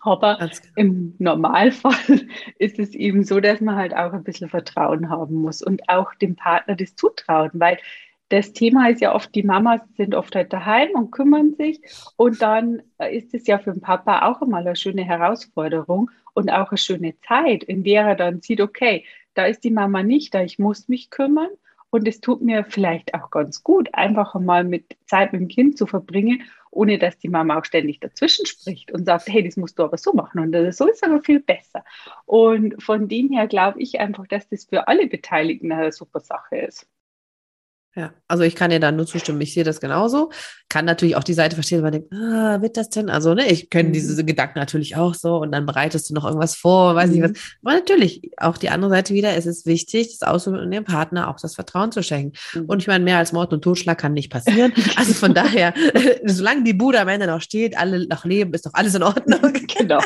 Aber 0.00 0.38
genau. 0.38 0.52
im 0.74 1.14
Normalfall 1.18 1.94
ist 2.58 2.78
es 2.78 2.94
eben 2.94 3.22
so, 3.22 3.38
dass 3.38 3.60
man 3.60 3.76
halt 3.76 3.94
auch 3.94 4.12
ein 4.12 4.24
bisschen 4.24 4.48
Vertrauen 4.48 5.08
haben 5.10 5.36
muss 5.36 5.62
und 5.62 5.88
auch 5.88 6.14
dem 6.14 6.34
Partner 6.34 6.74
das 6.74 6.96
zutrauen, 6.96 7.50
weil 7.54 7.78
das 8.34 8.52
Thema 8.52 8.88
ist 8.88 9.00
ja 9.00 9.14
oft, 9.14 9.32
die 9.34 9.44
Mamas 9.44 9.80
sind 9.96 10.14
oft 10.14 10.34
halt 10.34 10.52
daheim 10.52 10.90
und 10.94 11.12
kümmern 11.12 11.54
sich. 11.54 11.80
Und 12.16 12.42
dann 12.42 12.82
äh, 12.98 13.16
ist 13.16 13.32
es 13.32 13.46
ja 13.46 13.58
für 13.58 13.72
den 13.72 13.80
Papa 13.80 14.28
auch 14.28 14.42
immer 14.42 14.56
eine 14.58 14.74
schöne 14.74 15.04
Herausforderung 15.04 16.10
und 16.34 16.50
auch 16.50 16.70
eine 16.70 16.78
schöne 16.78 17.14
Zeit, 17.20 17.62
in 17.62 17.84
der 17.84 18.02
er 18.02 18.16
dann 18.16 18.40
sieht, 18.40 18.60
okay, 18.60 19.04
da 19.34 19.46
ist 19.46 19.62
die 19.62 19.70
Mama 19.70 20.02
nicht 20.02 20.34
da, 20.34 20.42
ich 20.42 20.58
muss 20.58 20.88
mich 20.88 21.10
kümmern. 21.10 21.50
Und 21.90 22.08
es 22.08 22.20
tut 22.20 22.42
mir 22.42 22.64
vielleicht 22.64 23.14
auch 23.14 23.30
ganz 23.30 23.62
gut, 23.62 23.88
einfach 23.92 24.34
mal 24.34 24.64
mit 24.64 24.96
Zeit 25.06 25.32
mit 25.32 25.40
dem 25.40 25.46
Kind 25.46 25.78
zu 25.78 25.86
verbringen, 25.86 26.42
ohne 26.72 26.98
dass 26.98 27.18
die 27.18 27.28
Mama 27.28 27.56
auch 27.56 27.64
ständig 27.64 28.00
dazwischen 28.00 28.46
spricht 28.46 28.90
und 28.90 29.04
sagt, 29.04 29.28
hey, 29.28 29.44
das 29.44 29.56
musst 29.56 29.78
du 29.78 29.84
aber 29.84 29.96
so 29.96 30.12
machen. 30.12 30.40
Und 30.40 30.74
so 30.74 30.88
ist 30.88 31.04
aber 31.04 31.22
viel 31.22 31.38
besser. 31.38 31.84
Und 32.26 32.82
von 32.82 33.06
dem 33.06 33.30
her 33.30 33.46
glaube 33.46 33.80
ich 33.80 34.00
einfach, 34.00 34.26
dass 34.26 34.48
das 34.48 34.64
für 34.64 34.88
alle 34.88 35.06
Beteiligten 35.06 35.70
eine 35.70 35.92
super 35.92 36.18
Sache 36.18 36.56
ist. 36.56 36.88
Ja, 37.96 38.12
also 38.26 38.42
ich 38.42 38.56
kann 38.56 38.70
dir 38.70 38.80
da 38.80 38.90
nur 38.90 39.06
zustimmen. 39.06 39.40
Ich 39.40 39.54
sehe 39.54 39.62
das 39.62 39.80
genauso. 39.80 40.30
Kann 40.68 40.84
natürlich 40.84 41.14
auch 41.14 41.22
die 41.22 41.32
Seite 41.32 41.54
verstehen, 41.54 41.78
wenn 41.78 41.84
man 41.84 41.92
denkt, 41.92 42.12
ah, 42.12 42.60
wird 42.60 42.76
das 42.76 42.88
denn? 42.88 43.08
Also, 43.08 43.34
ne, 43.34 43.46
ich 43.46 43.70
kenne 43.70 43.90
mhm. 43.90 43.92
diese 43.92 44.24
Gedanken 44.24 44.58
natürlich 44.58 44.96
auch 44.96 45.14
so 45.14 45.36
und 45.36 45.52
dann 45.52 45.64
bereitest 45.64 46.10
du 46.10 46.14
noch 46.14 46.24
irgendwas 46.24 46.56
vor, 46.56 46.96
weiß 46.96 47.10
mhm. 47.10 47.14
nicht 47.14 47.22
was. 47.22 47.42
Aber 47.62 47.74
natürlich, 47.74 48.32
auch 48.36 48.58
die 48.58 48.70
andere 48.70 48.90
Seite 48.90 49.14
wieder, 49.14 49.36
es 49.36 49.46
ist 49.46 49.64
wichtig, 49.66 50.18
das 50.18 50.28
Ausüben 50.28 50.68
dem 50.72 50.82
Partner 50.82 51.28
auch 51.28 51.38
das 51.38 51.54
Vertrauen 51.54 51.92
zu 51.92 52.02
schenken. 52.02 52.36
Mhm. 52.54 52.64
Und 52.64 52.82
ich 52.82 52.88
meine, 52.88 53.04
mehr 53.04 53.18
als 53.18 53.32
Mord 53.32 53.52
und 53.52 53.62
Totschlag 53.62 53.98
kann 53.98 54.12
nicht 54.12 54.30
passieren. 54.30 54.72
Also 54.96 55.12
von 55.12 55.34
daher, 55.34 55.74
solange 56.24 56.62
die 56.62 56.72
Bude 56.72 57.00
am 57.00 57.08
Ende 57.08 57.26
noch 57.26 57.40
steht, 57.40 57.76
alle 57.76 58.06
noch 58.06 58.24
leben, 58.24 58.54
ist 58.54 58.66
doch 58.66 58.74
alles 58.74 58.94
in 58.94 59.02
Ordnung. 59.02 59.40
Genau. 59.76 60.00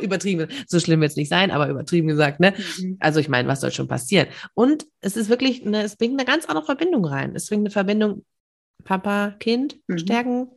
übertrieben. 0.00 0.48
So 0.66 0.78
schlimm 0.78 1.00
wird 1.00 1.10
es 1.10 1.16
nicht 1.16 1.28
sein, 1.28 1.50
aber 1.50 1.68
übertrieben 1.68 2.06
gesagt, 2.08 2.40
ne? 2.40 2.54
Mhm. 2.78 2.96
Also 3.00 3.20
ich 3.20 3.28
meine, 3.28 3.48
was 3.48 3.60
soll 3.60 3.72
schon 3.72 3.88
passieren? 3.88 4.28
Und 4.54 4.86
es 5.00 5.16
ist 5.16 5.28
wirklich, 5.28 5.66
eine, 5.66 5.82
es 5.82 5.96
bringt 5.96 6.18
eine 6.18 6.24
ganz 6.24 6.46
andere 6.46 6.63
Verbindung 6.64 7.04
rein. 7.04 7.34
Es 7.34 7.48
bringt 7.48 7.62
eine 7.62 7.70
Verbindung 7.70 8.24
Papa, 8.84 9.34
Kind 9.38 9.76
mhm. 9.86 9.98
stärken. 9.98 10.48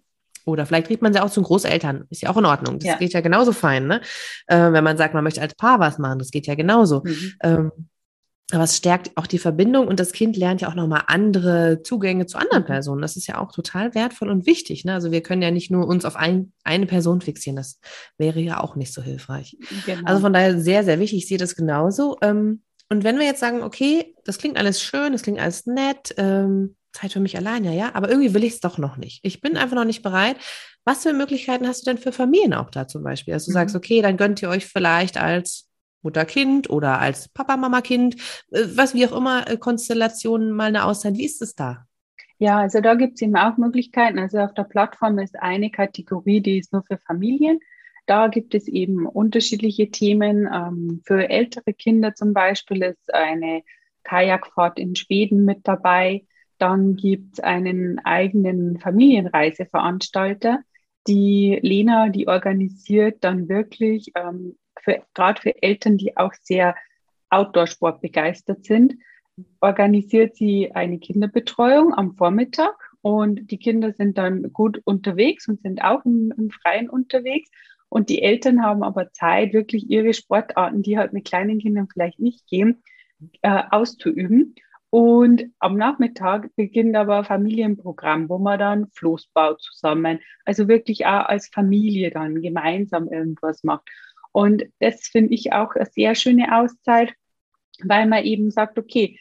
Oder 0.45 0.65
vielleicht 0.65 0.87
kriegt 0.87 1.01
man 1.01 1.11
sie 1.11 1.21
auch 1.21 1.29
zu 1.29 1.41
Großeltern. 1.41 2.05
Ist 2.09 2.21
ja 2.21 2.29
auch 2.29 2.37
in 2.37 2.45
Ordnung. 2.45 2.79
Das 2.79 2.87
ja. 2.87 2.95
geht 2.97 3.11
ja 3.11 3.19
genauso 3.19 3.51
fein, 3.51 3.87
ne? 3.87 4.01
Äh, 4.47 4.71
wenn 4.71 4.83
man 4.83 4.97
sagt, 4.97 5.13
man 5.13 5.23
möchte 5.23 5.41
als 5.41 5.55
Paar 5.55 5.79
was 5.79 5.97
machen, 5.97 6.19
das 6.19 6.31
geht 6.31 6.47
ja 6.47 6.55
genauso. 6.55 7.03
Mhm. 7.03 7.33
Ähm, 7.43 7.71
aber 8.53 8.63
es 8.63 8.77
stärkt 8.77 9.11
auch 9.17 9.27
die 9.27 9.39
Verbindung 9.39 9.87
und 9.87 9.99
das 9.99 10.13
Kind 10.13 10.37
lernt 10.37 10.61
ja 10.61 10.69
auch 10.69 10.75
nochmal 10.75 11.03
andere 11.07 11.83
Zugänge 11.83 12.27
zu 12.27 12.37
anderen 12.37 12.63
mhm. 12.63 12.67
Personen. 12.67 13.01
Das 13.01 13.17
ist 13.17 13.27
ja 13.27 13.39
auch 13.39 13.51
total 13.51 13.93
wertvoll 13.93 14.29
und 14.29 14.45
wichtig. 14.45 14.85
Ne? 14.85 14.93
Also 14.93 15.11
wir 15.11 15.21
können 15.21 15.41
ja 15.41 15.51
nicht 15.51 15.69
nur 15.69 15.85
uns 15.85 16.05
auf 16.05 16.15
ein, 16.15 16.53
eine 16.63 16.85
Person 16.85 17.19
fixieren. 17.19 17.57
Das 17.57 17.81
wäre 18.17 18.39
ja 18.39 18.61
auch 18.61 18.77
nicht 18.77 18.93
so 18.93 19.01
hilfreich. 19.01 19.57
Genau. 19.85 20.01
Also 20.05 20.21
von 20.21 20.31
daher 20.31 20.57
sehr, 20.61 20.85
sehr 20.85 20.99
wichtig. 20.99 21.23
Ich 21.23 21.27
sehe 21.27 21.37
das 21.37 21.57
genauso. 21.57 22.17
Ähm, 22.21 22.61
und 22.89 23.03
wenn 23.03 23.17
wir 23.17 23.25
jetzt 23.25 23.39
sagen, 23.39 23.63
okay, 23.63 24.15
das 24.25 24.37
klingt 24.37 24.57
alles 24.57 24.81
schön, 24.81 25.11
das 25.11 25.23
klingt 25.23 25.39
alles 25.39 25.65
nett, 25.65 26.13
ähm, 26.17 26.75
Zeit 26.93 27.13
für 27.13 27.19
mich 27.19 27.37
alleine, 27.37 27.75
ja, 27.75 27.91
aber 27.93 28.09
irgendwie 28.09 28.33
will 28.33 28.43
ich 28.43 28.53
es 28.53 28.59
doch 28.59 28.77
noch 28.77 28.97
nicht. 28.97 29.19
Ich 29.23 29.41
bin 29.41 29.57
einfach 29.57 29.75
noch 29.75 29.85
nicht 29.85 30.01
bereit. 30.01 30.37
Was 30.85 31.03
für 31.03 31.13
Möglichkeiten 31.13 31.67
hast 31.67 31.85
du 31.85 31.91
denn 31.91 31.97
für 31.97 32.11
Familien 32.11 32.53
auch 32.53 32.69
da 32.69 32.87
zum 32.87 33.03
Beispiel? 33.03 33.33
Dass 33.33 33.45
du 33.45 33.51
mhm. 33.51 33.55
sagst, 33.55 33.75
okay, 33.75 34.01
dann 34.01 34.17
gönnt 34.17 34.41
ihr 34.41 34.49
euch 34.49 34.65
vielleicht 34.65 35.17
als 35.17 35.67
Mutter-Kind 36.01 36.69
oder 36.69 36.99
als 36.99 37.27
Papa-Mama-Kind, 37.29 38.15
äh, 38.51 38.63
was 38.75 38.93
wie 38.93 39.05
auch 39.05 39.15
immer, 39.15 39.49
äh, 39.49 39.57
Konstellationen 39.57 40.51
mal 40.51 40.69
eine 40.69 40.85
Auszeit. 40.85 41.15
Wie 41.15 41.25
ist 41.25 41.41
es 41.41 41.55
da? 41.55 41.85
Ja, 42.39 42.59
also 42.59 42.81
da 42.81 42.95
gibt 42.95 43.15
es 43.15 43.21
eben 43.21 43.35
auch 43.35 43.57
Möglichkeiten. 43.57 44.19
Also 44.19 44.39
auf 44.39 44.53
der 44.53 44.63
Plattform 44.63 45.19
ist 45.19 45.35
eine 45.39 45.71
Kategorie, 45.71 46.39
die 46.39 46.59
ist 46.59 46.71
nur 46.71 46.83
für 46.83 46.97
Familien. 46.99 47.59
Da 48.07 48.29
gibt 48.29 48.55
es 48.55 48.67
eben 48.67 49.05
unterschiedliche 49.05 49.91
Themen. 49.91 50.49
Ähm, 50.51 51.01
für 51.05 51.29
ältere 51.29 51.73
Kinder 51.73 52.15
zum 52.15 52.33
Beispiel 52.33 52.81
ist 52.81 53.13
eine 53.13 53.63
Kajakfahrt 54.03 54.79
in 54.79 54.95
Schweden 54.95 55.45
mit 55.45 55.67
dabei. 55.67 56.25
Dann 56.57 56.95
gibt 56.95 57.33
es 57.33 57.39
einen 57.41 57.99
eigenen 57.99 58.79
Familienreiseveranstalter. 58.79 60.61
Die 61.05 61.59
Lena, 61.61 62.09
die 62.09 62.27
organisiert 62.27 63.23
dann 63.23 63.49
wirklich 63.49 64.11
ähm, 64.15 64.57
gerade 65.13 65.41
für 65.41 65.61
Eltern, 65.61 65.97
die 65.97 66.15
auch 66.17 66.33
sehr 66.41 66.75
Outdoor-Sport 67.29 68.01
begeistert 68.01 68.63
sind, 68.63 68.95
organisiert 69.59 70.35
sie 70.35 70.71
eine 70.73 70.97
Kinderbetreuung 70.97 71.93
am 71.93 72.15
Vormittag 72.15 72.75
und 73.01 73.51
die 73.51 73.57
Kinder 73.57 73.93
sind 73.93 74.17
dann 74.17 74.53
gut 74.53 74.81
unterwegs 74.85 75.47
und 75.47 75.61
sind 75.61 75.83
auch 75.83 76.05
im, 76.05 76.33
im 76.37 76.49
Freien 76.49 76.89
unterwegs. 76.89 77.49
Und 77.89 78.09
die 78.09 78.21
Eltern 78.21 78.63
haben 78.63 78.83
aber 78.83 79.11
Zeit, 79.11 79.53
wirklich 79.53 79.89
ihre 79.89 80.13
Sportarten, 80.13 80.81
die 80.81 80.97
halt 80.97 81.13
mit 81.13 81.25
kleinen 81.25 81.59
Kindern 81.59 81.87
vielleicht 81.91 82.19
nicht 82.19 82.47
gehen, 82.47 82.83
äh, 83.41 83.63
auszuüben. 83.71 84.55
Und 84.89 85.45
am 85.59 85.75
Nachmittag 85.77 86.55
beginnt 86.55 86.95
aber 86.95 87.19
ein 87.19 87.25
Familienprogramm, 87.25 88.29
wo 88.29 88.37
man 88.37 88.59
dann 88.59 88.87
Floßbau 88.93 89.55
zusammen, 89.55 90.19
also 90.45 90.67
wirklich 90.67 91.05
auch 91.05 91.25
als 91.25 91.49
Familie 91.49 92.09
dann 92.09 92.41
gemeinsam 92.41 93.09
irgendwas 93.09 93.63
macht. 93.63 93.89
Und 94.31 94.65
das 94.79 95.07
finde 95.07 95.33
ich 95.33 95.51
auch 95.51 95.75
eine 95.75 95.85
sehr 95.85 96.15
schöne 96.15 96.55
Auszeit, 96.55 97.13
weil 97.83 98.07
man 98.07 98.23
eben 98.23 98.49
sagt, 98.49 98.77
okay, 98.77 99.19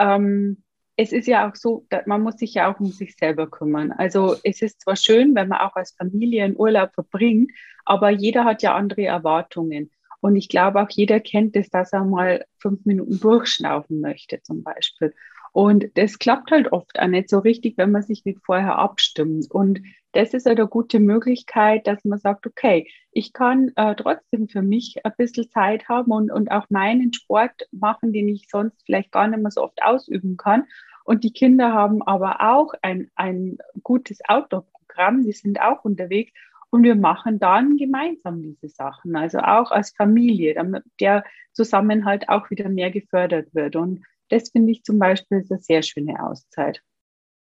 ähm, 0.00 0.63
es 0.96 1.12
ist 1.12 1.26
ja 1.26 1.48
auch 1.48 1.56
so, 1.56 1.86
man 2.06 2.22
muss 2.22 2.36
sich 2.36 2.54
ja 2.54 2.72
auch 2.72 2.78
um 2.78 2.86
sich 2.86 3.16
selber 3.16 3.48
kümmern. 3.50 3.92
Also 3.92 4.36
es 4.44 4.62
ist 4.62 4.82
zwar 4.82 4.96
schön, 4.96 5.34
wenn 5.34 5.48
man 5.48 5.60
auch 5.60 5.74
als 5.74 5.92
Familie 5.92 6.44
einen 6.44 6.56
Urlaub 6.56 6.94
verbringt, 6.94 7.50
aber 7.84 8.10
jeder 8.10 8.44
hat 8.44 8.62
ja 8.62 8.74
andere 8.74 9.04
Erwartungen. 9.04 9.90
Und 10.20 10.36
ich 10.36 10.48
glaube 10.48 10.80
auch 10.80 10.90
jeder 10.90 11.20
kennt 11.20 11.56
es, 11.56 11.68
dass 11.68 11.92
er 11.92 12.04
mal 12.04 12.46
fünf 12.58 12.84
Minuten 12.86 13.20
durchschnaufen 13.20 14.00
möchte 14.00 14.40
zum 14.42 14.62
Beispiel. 14.62 15.14
Und 15.54 15.86
das 15.94 16.18
klappt 16.18 16.50
halt 16.50 16.72
oft 16.72 16.98
auch 16.98 17.06
nicht 17.06 17.30
so 17.30 17.38
richtig, 17.38 17.78
wenn 17.78 17.92
man 17.92 18.02
sich 18.02 18.24
nicht 18.24 18.40
vorher 18.44 18.76
abstimmt. 18.76 19.48
Und 19.52 19.82
das 20.10 20.34
ist 20.34 20.46
halt 20.46 20.58
eine 20.58 20.66
gute 20.66 20.98
Möglichkeit, 20.98 21.86
dass 21.86 22.04
man 22.04 22.18
sagt, 22.18 22.44
okay, 22.44 22.88
ich 23.12 23.32
kann 23.32 23.70
äh, 23.76 23.94
trotzdem 23.94 24.48
für 24.48 24.62
mich 24.62 24.96
ein 25.06 25.12
bisschen 25.16 25.48
Zeit 25.50 25.88
haben 25.88 26.10
und, 26.10 26.32
und 26.32 26.50
auch 26.50 26.66
meinen 26.70 27.12
Sport 27.12 27.68
machen, 27.70 28.12
den 28.12 28.28
ich 28.28 28.48
sonst 28.50 28.82
vielleicht 28.84 29.12
gar 29.12 29.28
nicht 29.28 29.40
mehr 29.40 29.52
so 29.52 29.62
oft 29.62 29.80
ausüben 29.80 30.36
kann. 30.36 30.64
Und 31.04 31.22
die 31.22 31.32
Kinder 31.32 31.72
haben 31.72 32.02
aber 32.02 32.40
auch 32.40 32.74
ein, 32.82 33.12
ein 33.14 33.58
gutes 33.84 34.18
Outdoor-Programm, 34.26 35.22
die 35.22 35.30
sind 35.30 35.60
auch 35.60 35.84
unterwegs 35.84 36.32
und 36.70 36.82
wir 36.82 36.96
machen 36.96 37.38
dann 37.38 37.76
gemeinsam 37.76 38.42
diese 38.42 38.68
Sachen, 38.68 39.14
also 39.14 39.38
auch 39.38 39.70
als 39.70 39.92
Familie, 39.92 40.54
damit 40.54 40.82
der 40.98 41.22
Zusammenhalt 41.52 42.28
auch 42.28 42.50
wieder 42.50 42.68
mehr 42.68 42.90
gefördert 42.90 43.54
wird. 43.54 43.76
Und 43.76 44.02
das 44.28 44.50
finde 44.50 44.72
ich 44.72 44.82
zum 44.84 44.98
Beispiel 44.98 45.44
eine 45.48 45.60
sehr 45.60 45.82
schöne 45.82 46.22
Auszeit. 46.22 46.80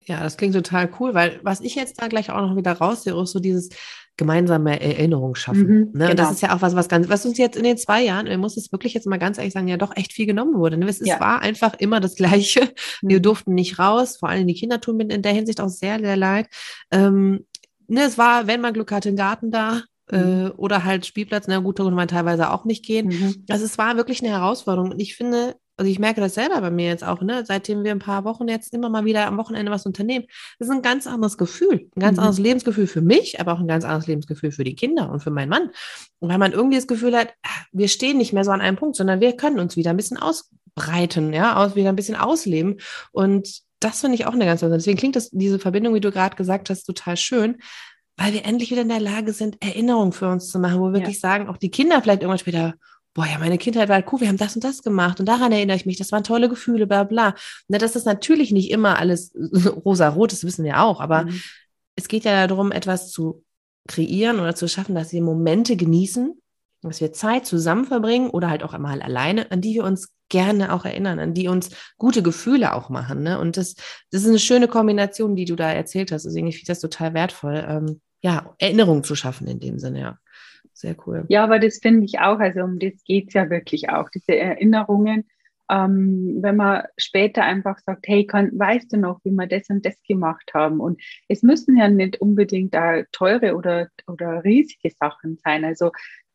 Ja, 0.05 0.21
das 0.21 0.37
klingt 0.37 0.55
total 0.55 0.89
cool, 0.99 1.13
weil 1.13 1.39
was 1.43 1.59
ich 1.59 1.75
jetzt 1.75 2.01
da 2.01 2.07
gleich 2.07 2.29
auch 2.29 2.41
noch 2.41 2.55
wieder 2.55 2.71
raussehe, 2.71 3.19
ist 3.21 3.31
so 3.31 3.39
dieses 3.39 3.69
gemeinsame 4.15 4.79
Erinnerung 4.79 5.35
schaffen. 5.35 5.67
Mhm, 5.67 5.91
ne? 5.93 6.07
genau. 6.07 6.13
Das 6.13 6.31
ist 6.31 6.41
ja 6.41 6.55
auch 6.55 6.61
was, 6.61 6.75
was 6.75 6.87
ganz, 6.89 7.09
was 7.09 7.25
uns 7.25 7.37
jetzt 7.37 7.57
in 7.57 7.63
den 7.63 7.77
zwei 7.77 8.03
Jahren, 8.03 8.25
wir 8.25 8.37
muss 8.37 8.57
es 8.57 8.71
wirklich 8.71 8.93
jetzt 8.93 9.05
mal 9.05 9.17
ganz 9.17 9.37
ehrlich 9.37 9.53
sagen, 9.53 9.67
ja 9.67 9.77
doch 9.77 9.95
echt 9.95 10.13
viel 10.13 10.25
genommen 10.25 10.55
wurde. 10.55 10.77
Ne? 10.77 10.87
Es 10.87 10.99
ja. 11.05 11.19
war 11.19 11.41
einfach 11.41 11.75
immer 11.75 11.99
das 11.99 12.15
Gleiche. 12.15 12.61
Mhm. 13.01 13.09
Wir 13.09 13.19
durften 13.19 13.53
nicht 13.53 13.79
raus, 13.79 14.17
vor 14.17 14.29
allem 14.29 14.47
die 14.47 14.55
Kinder 14.55 14.81
tun 14.81 14.97
mir 14.97 15.09
in 15.09 15.21
der 15.21 15.33
Hinsicht 15.33 15.61
auch 15.61 15.69
sehr, 15.69 15.99
sehr 15.99 16.15
leid. 16.15 16.47
Ähm, 16.89 17.45
ne, 17.87 18.03
es 18.03 18.17
war, 18.17 18.47
wenn 18.47 18.61
man 18.61 18.73
Glück 18.73 18.91
hatte, 18.91 19.09
ein 19.09 19.15
Garten 19.17 19.51
da, 19.51 19.83
äh, 20.09 20.17
mhm. 20.17 20.53
oder 20.57 20.83
halt 20.83 21.05
Spielplatz, 21.05 21.47
na 21.47 21.59
gut, 21.59 21.79
da 21.79 21.83
konnte 21.83 21.95
man 21.95 22.07
teilweise 22.07 22.51
auch 22.51 22.65
nicht 22.65 22.85
gehen. 22.85 23.07
Mhm. 23.07 23.45
Also 23.49 23.65
es 23.65 23.77
war 23.77 23.97
wirklich 23.97 24.23
eine 24.23 24.31
Herausforderung. 24.31 24.91
Und 24.91 24.99
ich 24.99 25.15
finde, 25.15 25.55
also 25.77 25.91
ich 25.91 25.99
merke 25.99 26.21
das 26.21 26.33
selber 26.33 26.59
bei 26.59 26.71
mir 26.71 26.87
jetzt 26.87 27.03
auch, 27.03 27.21
ne, 27.21 27.43
seitdem 27.45 27.83
wir 27.83 27.91
ein 27.91 27.99
paar 27.99 28.23
Wochen 28.23 28.47
jetzt 28.47 28.73
immer 28.73 28.89
mal 28.89 29.05
wieder 29.05 29.27
am 29.27 29.37
Wochenende 29.37 29.71
was 29.71 29.85
unternehmen, 29.85 30.25
das 30.57 30.67
ist 30.67 30.73
ein 30.73 30.81
ganz 30.81 31.05
anderes 31.05 31.37
Gefühl, 31.37 31.89
ein 31.95 31.99
ganz 31.99 32.17
mhm. 32.17 32.23
anderes 32.23 32.39
Lebensgefühl 32.39 32.87
für 32.87 33.01
mich, 33.01 33.39
aber 33.39 33.53
auch 33.53 33.59
ein 33.59 33.67
ganz 33.67 33.85
anderes 33.85 34.07
Lebensgefühl 34.07 34.51
für 34.51 34.63
die 34.63 34.75
Kinder 34.75 35.11
und 35.11 35.21
für 35.21 35.29
meinen 35.29 35.49
Mann. 35.49 35.69
Und 36.19 36.29
weil 36.29 36.39
man 36.39 36.51
irgendwie 36.51 36.77
das 36.77 36.87
Gefühl 36.87 37.15
hat, 37.15 37.33
wir 37.71 37.87
stehen 37.87 38.17
nicht 38.17 38.33
mehr 38.33 38.43
so 38.43 38.51
an 38.51 38.61
einem 38.61 38.77
Punkt, 38.77 38.95
sondern 38.95 39.21
wir 39.21 39.37
können 39.37 39.59
uns 39.59 39.77
wieder 39.77 39.91
ein 39.91 39.97
bisschen 39.97 40.17
ausbreiten, 40.17 41.31
ja, 41.31 41.55
aus, 41.55 41.75
wieder 41.75 41.89
ein 41.89 41.95
bisschen 41.95 42.15
ausleben. 42.15 42.77
Und 43.11 43.61
das 43.79 44.01
finde 44.01 44.15
ich 44.15 44.25
auch 44.25 44.33
eine 44.33 44.45
ganz 44.45 44.63
andere. 44.63 44.79
Deswegen 44.79 44.97
klingt 44.97 45.15
das, 45.15 45.29
diese 45.29 45.59
Verbindung, 45.59 45.93
wie 45.93 46.01
du 46.01 46.11
gerade 46.11 46.35
gesagt 46.35 46.71
hast, 46.71 46.85
total 46.85 47.17
schön, 47.17 47.57
weil 48.17 48.33
wir 48.33 48.45
endlich 48.45 48.71
wieder 48.71 48.81
in 48.81 48.89
der 48.89 48.99
Lage 48.99 49.31
sind, 49.31 49.63
Erinnerungen 49.63 50.11
für 50.11 50.27
uns 50.27 50.49
zu 50.49 50.57
machen, 50.57 50.79
wo 50.79 50.85
wir 50.87 50.93
wirklich 50.93 51.21
ja. 51.21 51.29
sagen, 51.29 51.47
auch 51.47 51.57
die 51.57 51.69
Kinder 51.69 52.01
vielleicht 52.01 52.21
irgendwann 52.21 52.39
später, 52.39 52.73
boah, 53.17 53.25
ja, 53.25 53.39
meine 53.39 53.57
Kindheit 53.57 53.89
war 53.89 53.95
halt 53.95 54.05
cool, 54.13 54.21
wir 54.21 54.27
haben 54.27 54.37
das 54.37 54.53
und 54.53 54.63
das 54.63 54.83
gemacht 54.83 55.19
und 55.19 55.25
daran 55.25 55.51
erinnere 55.51 55.75
ich 55.75 55.87
mich, 55.87 55.97
das 55.97 56.11
waren 56.11 56.23
tolle 56.23 56.49
Gefühle, 56.49 56.85
bla 56.85 57.03
bla. 57.03 57.33
Na, 57.67 57.79
das 57.79 57.95
ist 57.95 58.05
natürlich 58.05 58.51
nicht 58.51 58.69
immer 58.69 58.99
alles 58.99 59.33
rosa-rot, 59.85 60.31
das 60.31 60.43
wissen 60.43 60.63
wir 60.63 60.83
auch, 60.83 61.01
aber 61.01 61.23
mhm. 61.23 61.41
es 61.95 62.07
geht 62.07 62.25
ja 62.25 62.45
darum, 62.45 62.71
etwas 62.71 63.11
zu 63.11 63.43
kreieren 63.87 64.39
oder 64.39 64.53
zu 64.53 64.67
schaffen, 64.67 64.93
dass 64.93 65.13
wir 65.13 65.23
Momente 65.23 65.75
genießen, 65.75 66.39
dass 66.83 67.01
wir 67.01 67.11
Zeit 67.11 67.47
zusammen 67.47 67.85
verbringen 67.85 68.29
oder 68.29 68.51
halt 68.51 68.61
auch 68.61 68.75
einmal 68.75 69.01
alleine, 69.01 69.49
an 69.51 69.61
die 69.61 69.73
wir 69.73 69.83
uns 69.83 70.13
gerne 70.29 70.71
auch 70.71 70.85
erinnern, 70.85 71.17
an 71.17 71.33
die 71.33 71.47
uns 71.47 71.71
gute 71.97 72.21
Gefühle 72.21 72.75
auch 72.75 72.89
machen. 72.89 73.23
Ne? 73.23 73.39
Und 73.39 73.57
das, 73.57 73.73
das 74.11 74.21
ist 74.21 74.27
eine 74.27 74.37
schöne 74.37 74.67
Kombination, 74.67 75.35
die 75.35 75.45
du 75.45 75.55
da 75.55 75.71
erzählt 75.71 76.11
hast. 76.11 76.25
Deswegen 76.25 76.51
finde 76.51 76.59
ich 76.59 76.67
das 76.67 76.81
total 76.81 77.15
wertvoll, 77.15 77.65
ähm, 77.67 78.01
ja, 78.21 78.53
Erinnerungen 78.59 79.03
zu 79.03 79.15
schaffen 79.15 79.47
in 79.47 79.59
dem 79.59 79.79
Sinne, 79.79 80.01
ja. 80.01 80.17
Sehr 80.79 80.95
cool. 81.07 81.25
Ja, 81.27 81.43
aber 81.43 81.57
das 81.57 81.79
finde 81.81 82.05
ich 82.05 82.19
auch, 82.19 82.37
also 82.39 82.61
um 82.61 82.77
das 82.77 83.03
geht 83.03 83.29
es 83.29 83.33
ja 83.33 83.49
wirklich 83.49 83.89
auch, 83.89 84.09
diese 84.09 84.35
Erinnerungen. 84.37 85.25
ähm, 85.69 86.37
wenn 86.41 86.55
man 86.55 86.83
später 86.97 87.43
einfach 87.43 87.79
sagt, 87.79 88.07
hey, 88.07 88.25
kann, 88.25 88.51
weißt 88.57 88.93
du 88.93 88.97
noch, 88.97 89.19
wie 89.23 89.31
wir 89.31 89.47
das 89.47 89.69
und 89.69 89.85
das 89.85 90.01
gemacht 90.03 90.51
haben? 90.53 90.79
Und 90.79 91.01
es 91.27 91.43
müssen 91.43 91.77
ja 91.77 91.89
nicht 91.89 92.21
unbedingt 92.21 92.73
da 92.73 93.03
teure 93.11 93.55
oder, 93.55 93.89
oder 94.07 94.43
riesige 94.43 94.91
Sachen 94.91 95.37
sein. 95.43 95.65
Also 95.65 95.91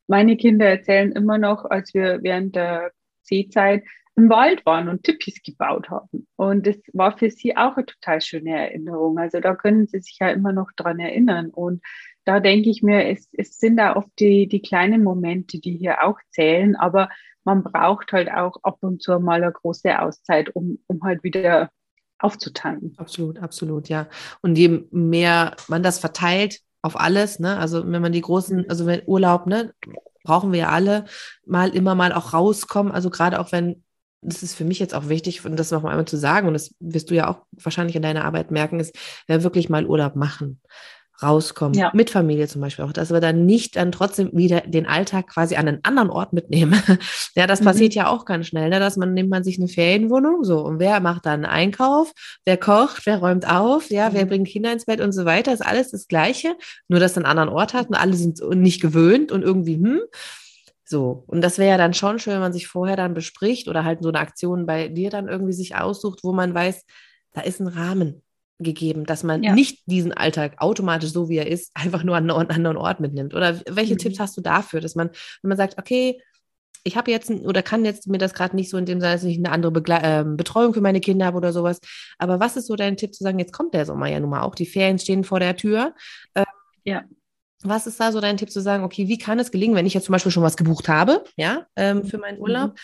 meine 0.08 0.36
Kinder 0.36 0.66
erzählen 0.66 1.12
immer 1.12 1.38
noch, 1.38 1.64
als 1.64 1.94
wir 1.94 2.22
während 2.22 2.56
der 2.56 2.92
Seezeit 3.22 3.84
im 4.16 4.28
Wald 4.28 4.66
waren 4.66 4.88
und 4.88 5.04
Tippis 5.04 5.40
gebaut 5.42 5.88
haben. 5.88 6.26
Und 6.36 6.66
das 6.66 6.76
war 6.92 7.16
für 7.16 7.30
sie 7.30 7.56
auch 7.56 7.76
eine 7.76 7.86
total 7.86 8.20
schöne 8.20 8.50
Erinnerung. 8.50 9.18
Also 9.18 9.40
da 9.40 9.54
können 9.54 9.86
sie 9.86 10.00
sich 10.00 10.18
ja 10.20 10.28
immer 10.28 10.52
noch 10.52 10.72
dran 10.76 10.98
erinnern. 11.00 11.48
Und 11.48 11.82
da 12.24 12.40
denke 12.40 12.70
ich 12.70 12.82
mir, 12.82 13.08
es, 13.08 13.28
es 13.32 13.58
sind 13.58 13.76
da 13.76 13.96
oft 13.96 14.10
die, 14.18 14.48
die 14.48 14.62
kleinen 14.62 15.02
Momente, 15.02 15.58
die 15.58 15.76
hier 15.76 16.04
auch 16.04 16.18
zählen, 16.30 16.76
aber 16.76 17.08
man 17.44 17.62
braucht 17.62 18.12
halt 18.12 18.30
auch 18.30 18.56
ab 18.62 18.78
und 18.80 19.02
zu 19.02 19.18
mal 19.18 19.42
eine 19.42 19.52
große 19.52 20.00
Auszeit, 20.00 20.54
um, 20.54 20.78
um 20.86 21.02
halt 21.02 21.24
wieder 21.24 21.70
aufzutanken. 22.18 22.94
Absolut, 22.96 23.38
absolut, 23.38 23.88
ja. 23.88 24.08
Und 24.42 24.56
je 24.56 24.84
mehr 24.92 25.56
man 25.68 25.82
das 25.82 25.98
verteilt 25.98 26.60
auf 26.82 26.98
alles, 26.98 27.40
ne, 27.40 27.56
also 27.58 27.90
wenn 27.90 28.02
man 28.02 28.12
die 28.12 28.20
großen, 28.20 28.58
mhm. 28.58 28.66
also 28.68 28.86
wenn 28.86 29.02
Urlaub, 29.06 29.46
ne, 29.46 29.74
brauchen 30.22 30.52
wir 30.52 30.60
ja 30.60 30.68
alle 30.68 31.04
mal 31.44 31.70
immer 31.70 31.96
mal 31.96 32.12
auch 32.12 32.32
rauskommen, 32.32 32.92
also 32.92 33.10
gerade 33.10 33.40
auch 33.40 33.50
wenn 33.50 33.82
das 34.24 34.44
ist 34.44 34.54
für 34.54 34.64
mich 34.64 34.78
jetzt 34.78 34.94
auch 34.94 35.08
wichtig, 35.08 35.44
und 35.44 35.58
das 35.58 35.72
noch 35.72 35.82
einmal 35.82 36.04
zu 36.04 36.16
sagen, 36.16 36.46
und 36.46 36.54
das 36.54 36.72
wirst 36.78 37.10
du 37.10 37.14
ja 37.16 37.28
auch 37.28 37.44
wahrscheinlich 37.50 37.96
in 37.96 38.02
deiner 38.02 38.24
Arbeit 38.24 38.52
merken, 38.52 38.78
ist, 38.78 38.96
wenn 39.26 39.42
wirklich 39.42 39.68
mal 39.68 39.84
Urlaub 39.84 40.14
machen 40.14 40.60
rauskommen, 41.22 41.78
ja. 41.78 41.90
mit 41.94 42.10
Familie 42.10 42.48
zum 42.48 42.60
Beispiel 42.60 42.84
auch, 42.84 42.92
dass 42.92 43.12
wir 43.12 43.20
dann 43.20 43.46
nicht 43.46 43.76
dann 43.76 43.92
trotzdem 43.92 44.30
wieder 44.32 44.60
den 44.60 44.86
Alltag 44.86 45.28
quasi 45.28 45.56
an 45.56 45.68
einen 45.68 45.80
anderen 45.82 46.10
Ort 46.10 46.32
mitnehmen. 46.32 46.80
ja, 47.34 47.46
das 47.46 47.60
mhm. 47.60 47.64
passiert 47.64 47.94
ja 47.94 48.08
auch 48.08 48.24
ganz 48.24 48.46
schnell, 48.46 48.68
ne? 48.70 48.80
dass 48.80 48.96
man 48.96 49.14
nimmt 49.14 49.30
man 49.30 49.44
sich 49.44 49.58
eine 49.58 49.68
Ferienwohnung, 49.68 50.44
so, 50.44 50.60
und 50.60 50.78
wer 50.78 51.00
macht 51.00 51.26
dann 51.26 51.44
Einkauf, 51.44 52.12
wer 52.44 52.56
kocht, 52.56 53.06
wer 53.06 53.18
räumt 53.18 53.48
auf, 53.48 53.90
ja, 53.90 54.10
mhm. 54.10 54.14
wer 54.14 54.26
bringt 54.26 54.48
Kinder 54.48 54.72
ins 54.72 54.86
Bett 54.86 55.00
und 55.00 55.12
so 55.12 55.24
weiter, 55.24 55.52
ist 55.52 55.64
alles 55.64 55.90
das 55.90 56.08
Gleiche, 56.08 56.56
nur 56.88 57.00
dass 57.00 57.12
es 57.12 57.16
einen 57.16 57.26
anderen 57.26 57.48
Ort 57.48 57.74
hat 57.74 57.88
und 57.88 57.94
alle 57.94 58.14
sind 58.14 58.40
nicht 58.54 58.80
gewöhnt 58.80 59.32
und 59.32 59.42
irgendwie, 59.42 59.76
hm, 59.76 60.00
so, 60.84 61.24
und 61.26 61.40
das 61.40 61.58
wäre 61.58 61.70
ja 61.70 61.78
dann 61.78 61.94
schon 61.94 62.18
schön, 62.18 62.34
wenn 62.34 62.40
man 62.40 62.52
sich 62.52 62.66
vorher 62.68 62.96
dann 62.96 63.14
bespricht 63.14 63.66
oder 63.66 63.84
halt 63.84 64.02
so 64.02 64.10
eine 64.10 64.18
Aktion 64.18 64.66
bei 64.66 64.88
dir 64.88 65.08
dann 65.08 65.26
irgendwie 65.26 65.54
sich 65.54 65.74
aussucht, 65.74 66.20
wo 66.22 66.32
man 66.32 66.52
weiß, 66.52 66.84
da 67.32 67.40
ist 67.40 67.60
ein 67.60 67.66
Rahmen 67.66 68.22
gegeben, 68.58 69.04
dass 69.04 69.22
man 69.22 69.42
ja. 69.42 69.54
nicht 69.54 69.82
diesen 69.86 70.12
Alltag 70.12 70.54
automatisch 70.58 71.10
so 71.12 71.28
wie 71.28 71.38
er 71.38 71.46
ist, 71.46 71.70
einfach 71.74 72.04
nur 72.04 72.16
an 72.16 72.30
einen 72.30 72.50
anderen 72.50 72.76
Ort 72.76 73.00
mitnimmt. 73.00 73.34
Oder 73.34 73.60
welche 73.68 73.94
mhm. 73.94 73.98
Tipps 73.98 74.20
hast 74.20 74.36
du 74.36 74.40
dafür, 74.40 74.80
dass 74.80 74.94
man, 74.94 75.10
wenn 75.42 75.48
man 75.48 75.58
sagt, 75.58 75.78
okay, 75.78 76.20
ich 76.84 76.96
habe 76.96 77.10
jetzt 77.10 77.30
oder 77.30 77.62
kann 77.62 77.84
jetzt 77.84 78.08
mir 78.08 78.18
das 78.18 78.34
gerade 78.34 78.56
nicht 78.56 78.68
so 78.68 78.76
in 78.76 78.86
dem 78.86 79.00
Sinne, 79.00 79.12
dass 79.12 79.24
ich 79.24 79.38
eine 79.38 79.52
andere 79.52 79.70
Begle 79.70 80.00
äh, 80.02 80.24
Betreuung 80.24 80.74
für 80.74 80.80
meine 80.80 81.00
Kinder 81.00 81.26
habe 81.26 81.36
oder 81.36 81.52
sowas. 81.52 81.80
Aber 82.18 82.40
was 82.40 82.56
ist 82.56 82.66
so 82.66 82.74
dein 82.74 82.96
Tipp 82.96 83.14
zu 83.14 83.22
sagen, 83.22 83.38
jetzt 83.38 83.52
kommt 83.52 83.74
der 83.74 83.86
Sommer 83.86 84.08
ja 84.08 84.18
nun 84.18 84.30
mal 84.30 84.42
auch, 84.42 84.54
die 84.54 84.66
Ferien 84.66 84.98
stehen 84.98 85.22
vor 85.22 85.38
der 85.38 85.56
Tür. 85.56 85.94
Äh, 86.34 86.44
ja. 86.84 87.04
Was 87.62 87.86
ist 87.86 88.00
da 88.00 88.10
so 88.10 88.20
dein 88.20 88.36
Tipp 88.36 88.50
zu 88.50 88.60
sagen, 88.60 88.82
okay, 88.82 89.06
wie 89.06 89.18
kann 89.18 89.38
es 89.38 89.52
gelingen, 89.52 89.76
wenn 89.76 89.86
ich 89.86 89.94
jetzt 89.94 90.06
zum 90.06 90.12
Beispiel 90.12 90.32
schon 90.32 90.42
was 90.42 90.56
gebucht 90.56 90.88
habe, 90.88 91.22
ja, 91.36 91.66
ähm, 91.76 92.04
für 92.04 92.18
meinen 92.18 92.40
Urlaub, 92.40 92.72
mhm. 92.72 92.78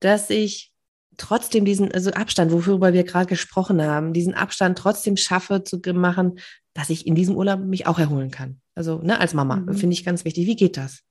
dass 0.00 0.30
ich 0.30 0.73
trotzdem 1.16 1.64
diesen 1.64 1.92
also 1.92 2.10
Abstand, 2.10 2.52
worüber 2.52 2.92
wir 2.92 3.04
gerade 3.04 3.26
gesprochen 3.26 3.82
haben, 3.82 4.12
diesen 4.12 4.34
Abstand 4.34 4.78
trotzdem 4.78 5.16
schaffe 5.16 5.62
zu 5.64 5.80
machen, 5.94 6.38
dass 6.74 6.90
ich 6.90 7.06
in 7.06 7.14
diesem 7.14 7.36
Urlaub 7.36 7.60
mich 7.60 7.86
auch 7.86 7.98
erholen 7.98 8.30
kann. 8.30 8.60
Also 8.74 8.98
ne, 8.98 9.20
als 9.20 9.34
Mama 9.34 9.56
mhm. 9.56 9.74
finde 9.74 9.94
ich 9.94 10.04
ganz 10.04 10.24
wichtig. 10.24 10.46
Wie 10.46 10.56
geht 10.56 10.76
das? 10.76 11.02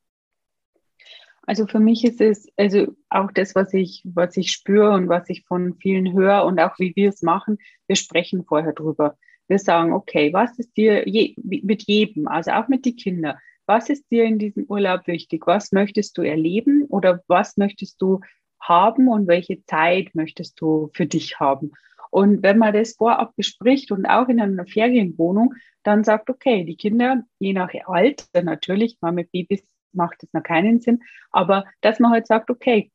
Also 1.46 1.68
für 1.68 1.80
mich 1.80 2.06
ist 2.06 2.22
es 2.22 2.48
also 2.56 2.96
auch 3.10 3.32
das, 3.34 3.54
was 3.54 3.74
ich 3.74 4.02
was 4.06 4.38
ich 4.38 4.52
spüre 4.52 4.92
und 4.92 5.10
was 5.10 5.30
ich 5.30 5.44
von 5.46 5.76
vielen 5.76 6.14
höre 6.14 6.46
und 6.46 6.60
auch 6.60 6.80
wie 6.80 6.96
wir 6.96 7.10
es 7.10 7.22
machen. 7.22 7.58
Wir 7.88 7.98
sprechen 7.98 8.46
vorher 8.46 8.74
drüber. 8.74 9.18
Wir 9.48 9.60
sagen, 9.60 9.92
okay, 9.92 10.32
was 10.32 10.58
ist 10.58 10.76
dir 10.78 11.08
je, 11.08 11.36
mit 11.44 11.84
jedem, 11.84 12.28
also 12.28 12.52
auch 12.52 12.70
mit 12.70 12.86
den 12.86 12.96
Kindern, 12.96 13.38
was 13.66 13.90
ist 13.90 14.10
dir 14.10 14.24
in 14.24 14.40
diesem 14.40 14.64
Urlaub 14.66 15.08
wichtig? 15.08 15.46
Was 15.46 15.72
möchtest 15.72 16.18
du 16.18 16.22
erleben 16.22 16.86
oder 16.86 17.22
was 17.28 17.58
möchtest 17.58 18.02
du 18.02 18.22
haben 18.68 19.08
und 19.08 19.28
welche 19.28 19.64
Zeit 19.66 20.16
möchtest 20.16 20.60
du 20.62 20.90
für 20.94 21.06
dich 21.06 21.40
haben. 21.40 21.72
Und 22.10 22.44
wenn 22.44 22.58
man 22.60 22.74
das 22.74 22.94
vorab 22.94 23.36
bespricht 23.36 23.92
und 23.92 24.06
auch 24.06 24.28
in 24.28 24.40
einer 24.40 24.66
Ferienwohnung, 24.66 25.56
dann 25.84 26.04
sagt, 26.04 26.30
okay, 26.30 26.64
die 26.64 26.78
Kinder, 26.78 27.24
je 27.40 27.54
nach 27.54 27.72
Alter 27.86 28.44
natürlich, 28.44 28.98
mal 29.02 29.12
mit 29.12 29.32
Babys 29.32 29.64
macht 29.92 30.24
es 30.24 30.32
noch 30.34 30.44
keinen 30.44 30.80
Sinn, 30.80 31.02
aber 31.32 31.66
dass 31.82 32.00
man 32.00 32.12
halt 32.12 32.28
sagt, 32.28 32.50
okay, 32.50 32.92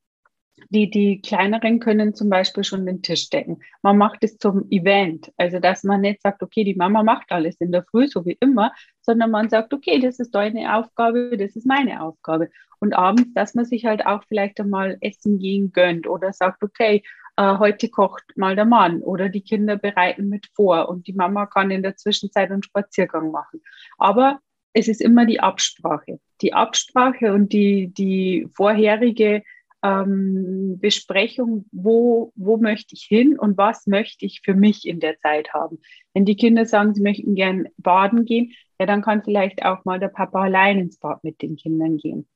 die, 0.71 0.91
die 0.91 1.21
kleineren 1.21 1.81
können 1.81 2.15
zum 2.15 2.29
Beispiel 2.29 2.65
schon 2.65 2.87
den 2.87 3.03
Tisch 3.03 3.31
decken. 3.31 3.63
Man 3.83 3.99
macht 3.99 4.23
es 4.23 4.39
zum 4.39 4.67
Event. 4.71 5.33
Also, 5.37 5.61
dass 5.61 5.85
man 5.85 6.03
nicht 6.03 6.23
sagt, 6.23 6.43
okay, 6.43 6.65
die 6.65 6.75
Mama 6.75 7.03
macht 7.03 7.31
alles 7.31 7.61
in 7.61 7.73
der 7.73 7.85
Früh, 7.85 8.09
so 8.09 8.25
wie 8.27 8.37
immer, 8.41 8.73
sondern 9.01 9.31
man 9.31 9.49
sagt, 9.49 9.73
okay, 9.73 9.99
das 10.01 10.19
ist 10.19 10.35
deine 10.35 10.77
Aufgabe, 10.77 11.37
das 11.37 11.57
ist 11.57 11.67
meine 11.67 12.03
Aufgabe. 12.03 12.51
Und 12.81 12.95
abends, 12.95 13.33
dass 13.35 13.55
man 13.55 13.65
sich 13.65 13.87
halt 13.87 14.07
auch 14.07 14.23
vielleicht 14.29 14.61
einmal 14.61 14.99
essen 15.01 15.39
gehen 15.39 15.73
gönnt 15.73 16.07
oder 16.07 16.33
sagt, 16.33 16.63
okay, 16.63 17.03
äh, 17.37 17.59
heute 17.59 17.89
kocht 17.89 18.25
mal 18.37 18.57
der 18.57 18.65
Mann 18.65 19.01
oder 19.01 19.29
die 19.29 19.43
Kinder 19.43 19.77
bereiten 19.77 20.29
mit 20.29 20.47
vor 20.55 20.89
und 20.89 21.07
die 21.07 21.13
Mama 21.13 21.47
kann 21.47 21.71
in 21.71 21.83
der 21.83 21.97
Zwischenzeit 21.97 22.51
einen 22.51 22.63
Spaziergang 22.63 23.31
machen. 23.31 23.61
Aber 23.97 24.41
es 24.73 24.89
ist 24.89 25.01
immer 25.01 25.27
die 25.27 25.41
Absprache. 25.41 26.21
Die 26.41 26.53
Absprache 26.53 27.33
und 27.33 27.53
die, 27.53 27.93
die 27.93 28.49
vorherige 28.55 29.43
ähm, 29.83 30.79
Besprechung, 30.81 31.67
wo, 31.71 32.33
wo 32.35 32.57
möchte 32.57 32.95
ich 32.95 33.05
hin 33.05 33.39
und 33.39 33.57
was 33.57 33.87
möchte 33.87 34.27
ich 34.27 34.41
für 34.45 34.55
mich 34.55 34.87
in 34.87 35.01
der 35.01 35.19
Zeit 35.19 35.55
haben. 35.55 35.79
Wenn 36.15 36.25
die 36.25 36.37
Kinder 36.37 36.67
sagen, 36.67 36.95
sie 36.95 37.03
möchten 37.03 37.35
gern 37.35 37.69
baden 37.77 38.25
gehen, 38.25 38.53
ja, 38.81 38.87
dann 38.87 39.03
kann 39.03 39.23
vielleicht 39.23 39.65
auch 39.65 39.85
mal 39.85 39.99
der 39.99 40.09
Papa 40.09 40.43
allein 40.43 40.79
ins 40.79 40.99
Bad 40.99 41.23
mit 41.25 41.43
den 41.43 41.57
Kindern 41.57 41.97
gehen. 41.99 42.29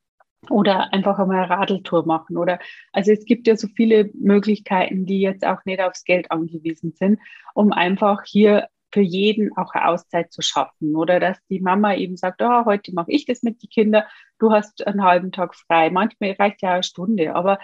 Oder 0.50 0.92
einfach 0.92 1.18
einmal 1.20 1.44
eine 1.44 1.50
Radeltour 1.50 2.04
machen. 2.04 2.36
Oder 2.36 2.58
also 2.92 3.12
es 3.12 3.24
gibt 3.24 3.46
ja 3.46 3.56
so 3.56 3.68
viele 3.68 4.10
Möglichkeiten, 4.14 5.06
die 5.06 5.20
jetzt 5.20 5.46
auch 5.46 5.64
nicht 5.64 5.80
aufs 5.80 6.04
Geld 6.04 6.32
angewiesen 6.32 6.92
sind, 6.92 7.20
um 7.54 7.72
einfach 7.72 8.24
hier 8.24 8.68
für 8.92 9.00
jeden 9.00 9.56
auch 9.56 9.72
eine 9.72 9.88
Auszeit 9.88 10.32
zu 10.32 10.42
schaffen. 10.42 10.94
Oder 10.96 11.20
dass 11.20 11.38
die 11.48 11.60
Mama 11.60 11.94
eben 11.94 12.16
sagt, 12.16 12.42
oh, 12.42 12.64
heute 12.64 12.92
mache 12.94 13.10
ich 13.10 13.24
das 13.26 13.42
mit 13.42 13.62
den 13.62 13.70
Kindern, 13.70 14.04
du 14.38 14.52
hast 14.52 14.86
einen 14.86 15.02
halben 15.02 15.32
Tag 15.32 15.54
frei. 15.54 15.90
Manchmal 15.90 16.32
reicht 16.32 16.62
ja 16.62 16.74
eine 16.74 16.82
Stunde, 16.82 17.34
aber 17.34 17.58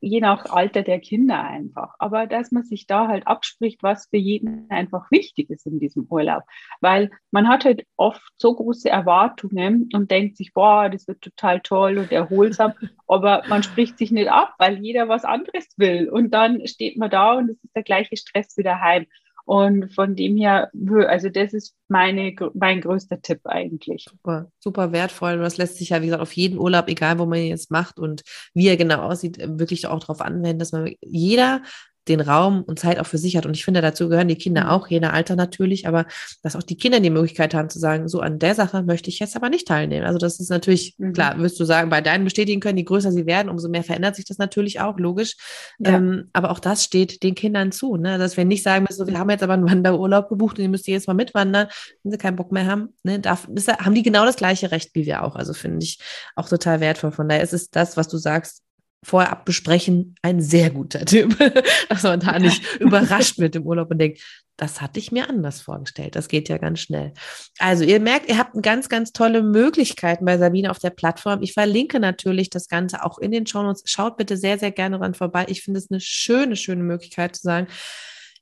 je 0.00 0.20
nach 0.20 0.46
Alter 0.46 0.82
der 0.82 1.00
Kinder 1.00 1.42
einfach. 1.42 1.94
Aber 1.98 2.26
dass 2.26 2.52
man 2.52 2.62
sich 2.64 2.86
da 2.86 3.08
halt 3.08 3.26
abspricht, 3.26 3.82
was 3.82 4.06
für 4.08 4.16
jeden 4.16 4.70
einfach 4.70 5.10
wichtig 5.10 5.50
ist 5.50 5.66
in 5.66 5.78
diesem 5.78 6.06
Urlaub. 6.08 6.44
Weil 6.80 7.10
man 7.30 7.48
hat 7.48 7.64
halt 7.64 7.86
oft 7.96 8.22
so 8.36 8.54
große 8.54 8.88
Erwartungen 8.88 9.88
und 9.92 10.10
denkt 10.10 10.36
sich, 10.36 10.52
boah, 10.52 10.88
das 10.88 11.08
wird 11.08 11.20
total 11.20 11.60
toll 11.60 11.98
und 11.98 12.12
erholsam. 12.12 12.72
aber 13.06 13.42
man 13.48 13.62
spricht 13.62 13.98
sich 13.98 14.10
nicht 14.10 14.30
ab, 14.30 14.54
weil 14.58 14.78
jeder 14.78 15.08
was 15.08 15.24
anderes 15.24 15.66
will. 15.76 16.08
Und 16.08 16.30
dann 16.30 16.66
steht 16.66 16.96
man 16.96 17.10
da 17.10 17.32
und 17.34 17.50
es 17.50 17.62
ist 17.62 17.74
der 17.74 17.82
gleiche 17.82 18.16
Stress 18.16 18.56
wieder 18.56 18.80
heim. 18.80 19.06
Und 19.48 19.94
von 19.94 20.14
dem 20.14 20.36
her, 20.36 20.70
also 21.06 21.30
das 21.30 21.54
ist 21.54 21.74
meine, 21.88 22.36
mein 22.52 22.82
größter 22.82 23.22
Tipp 23.22 23.40
eigentlich. 23.44 24.04
Super, 24.06 24.52
super 24.58 24.92
wertvoll. 24.92 25.36
Und 25.36 25.40
das 25.40 25.56
lässt 25.56 25.78
sich 25.78 25.88
ja, 25.88 26.02
wie 26.02 26.04
gesagt, 26.04 26.20
auf 26.20 26.34
jeden 26.34 26.58
Urlaub, 26.58 26.86
egal 26.88 27.18
wo 27.18 27.24
man 27.24 27.38
ihn 27.38 27.46
jetzt 27.46 27.70
macht 27.70 27.98
und 27.98 28.24
wie 28.52 28.68
er 28.68 28.76
genau 28.76 29.00
aussieht, 29.00 29.38
wirklich 29.58 29.86
auch 29.86 30.00
darauf 30.00 30.20
anwenden, 30.20 30.58
dass 30.58 30.72
man 30.72 30.92
jeder 31.00 31.62
den 32.08 32.20
Raum 32.20 32.62
und 32.62 32.78
Zeit 32.78 32.98
auch 32.98 33.06
für 33.06 33.18
sich 33.18 33.36
hat. 33.36 33.46
Und 33.46 33.54
ich 33.54 33.64
finde, 33.64 33.80
dazu 33.80 34.08
gehören 34.08 34.28
die 34.28 34.36
Kinder 34.36 34.64
mhm. 34.64 34.68
auch, 34.70 34.88
jeder 34.88 35.12
Alter 35.12 35.36
natürlich, 35.36 35.86
aber 35.86 36.06
dass 36.42 36.56
auch 36.56 36.62
die 36.62 36.76
Kinder 36.76 37.00
die 37.00 37.10
Möglichkeit 37.10 37.54
haben 37.54 37.70
zu 37.70 37.78
sagen, 37.78 38.08
so 38.08 38.20
an 38.20 38.38
der 38.38 38.54
Sache 38.54 38.82
möchte 38.82 39.10
ich 39.10 39.18
jetzt 39.18 39.36
aber 39.36 39.48
nicht 39.48 39.68
teilnehmen. 39.68 40.06
Also 40.06 40.18
das 40.18 40.40
ist 40.40 40.50
natürlich, 40.50 40.94
mhm. 40.98 41.12
klar, 41.12 41.38
wirst 41.38 41.58
du 41.60 41.64
sagen, 41.64 41.90
bei 41.90 42.00
deinen 42.00 42.24
bestätigen 42.24 42.60
können, 42.60 42.78
je 42.78 42.84
größer 42.84 43.12
sie 43.12 43.26
werden, 43.26 43.48
umso 43.48 43.68
mehr 43.68 43.84
verändert 43.84 44.16
sich 44.16 44.24
das 44.24 44.38
natürlich 44.38 44.80
auch, 44.80 44.98
logisch. 44.98 45.36
Ja. 45.78 45.96
Ähm, 45.96 46.28
aber 46.32 46.50
auch 46.50 46.60
das 46.60 46.84
steht 46.84 47.22
den 47.22 47.34
Kindern 47.34 47.72
zu, 47.72 47.96
ne? 47.96 48.18
dass 48.18 48.36
wir 48.36 48.44
nicht 48.44 48.62
sagen 48.62 48.86
müssen, 48.88 49.06
wir 49.06 49.18
haben 49.18 49.30
jetzt 49.30 49.42
aber 49.42 49.54
einen 49.54 49.68
Wanderurlaub 49.68 50.28
gebucht 50.28 50.58
und 50.58 50.62
ihr 50.62 50.68
müsst 50.68 50.86
jetzt 50.88 51.08
mal 51.08 51.14
mitwandern, 51.14 51.68
wenn 52.02 52.12
sie 52.12 52.18
keinen 52.18 52.36
Bock 52.36 52.52
mehr 52.52 52.66
haben, 52.66 52.94
ne? 53.02 53.18
Darf, 53.20 53.48
ist, 53.54 53.68
haben 53.68 53.94
die 53.94 54.02
genau 54.02 54.24
das 54.24 54.36
gleiche 54.36 54.70
Recht 54.70 54.94
wie 54.94 55.06
wir 55.06 55.22
auch. 55.22 55.36
Also 55.36 55.52
finde 55.52 55.84
ich 55.84 55.98
auch 56.36 56.48
total 56.48 56.80
wertvoll. 56.80 57.12
Von 57.12 57.28
daher 57.28 57.42
ist 57.42 57.52
es 57.52 57.70
das, 57.70 57.96
was 57.96 58.08
du 58.08 58.16
sagst, 58.16 58.62
vorab 59.04 59.44
besprechen, 59.44 60.16
ein 60.22 60.40
sehr 60.40 60.70
guter 60.70 61.04
Tipp, 61.04 61.36
dass 61.88 62.02
man 62.02 62.20
da 62.20 62.38
nicht 62.38 62.62
überrascht 62.80 63.38
wird 63.38 63.56
im 63.56 63.64
Urlaub 63.64 63.90
und 63.90 63.98
denkt, 63.98 64.20
das 64.56 64.80
hatte 64.80 64.98
ich 64.98 65.12
mir 65.12 65.28
anders 65.28 65.60
vorgestellt. 65.60 66.16
Das 66.16 66.26
geht 66.26 66.48
ja 66.48 66.58
ganz 66.58 66.80
schnell. 66.80 67.12
Also 67.60 67.84
ihr 67.84 68.00
merkt, 68.00 68.28
ihr 68.28 68.38
habt 68.38 68.60
ganz, 68.60 68.88
ganz 68.88 69.12
tolle 69.12 69.42
Möglichkeiten 69.42 70.24
bei 70.24 70.36
Sabine 70.36 70.72
auf 70.72 70.80
der 70.80 70.90
Plattform. 70.90 71.42
Ich 71.42 71.52
verlinke 71.52 72.00
natürlich 72.00 72.50
das 72.50 72.68
Ganze 72.68 73.04
auch 73.04 73.18
in 73.18 73.30
den 73.30 73.46
Shownotes. 73.46 73.84
Schaut 73.86 74.16
bitte 74.16 74.36
sehr, 74.36 74.58
sehr 74.58 74.72
gerne 74.72 74.98
dran 74.98 75.14
vorbei. 75.14 75.46
Ich 75.48 75.62
finde 75.62 75.78
es 75.78 75.90
eine 75.90 76.00
schöne, 76.00 76.56
schöne 76.56 76.82
Möglichkeit 76.82 77.36
zu 77.36 77.42
sagen, 77.42 77.68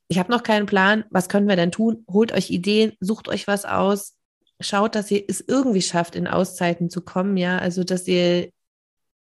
ich 0.07 0.17
habe 0.17 0.31
noch 0.31 0.41
keinen 0.41 0.65
Plan. 0.65 1.05
Was 1.11 1.29
können 1.29 1.47
wir 1.47 1.55
denn 1.55 1.71
tun? 1.71 2.03
Holt 2.09 2.31
euch 2.31 2.49
Ideen, 2.49 2.93
sucht 2.99 3.27
euch 3.27 3.45
was 3.45 3.65
aus. 3.65 4.15
Schaut, 4.59 4.95
dass 4.95 5.11
ihr 5.11 5.23
es 5.27 5.41
irgendwie 5.41 5.83
schafft, 5.83 6.15
in 6.15 6.27
Auszeiten 6.27 6.89
zu 6.89 7.01
kommen, 7.01 7.37
ja. 7.37 7.59
Also, 7.59 7.83
dass 7.83 8.07
ihr 8.07 8.49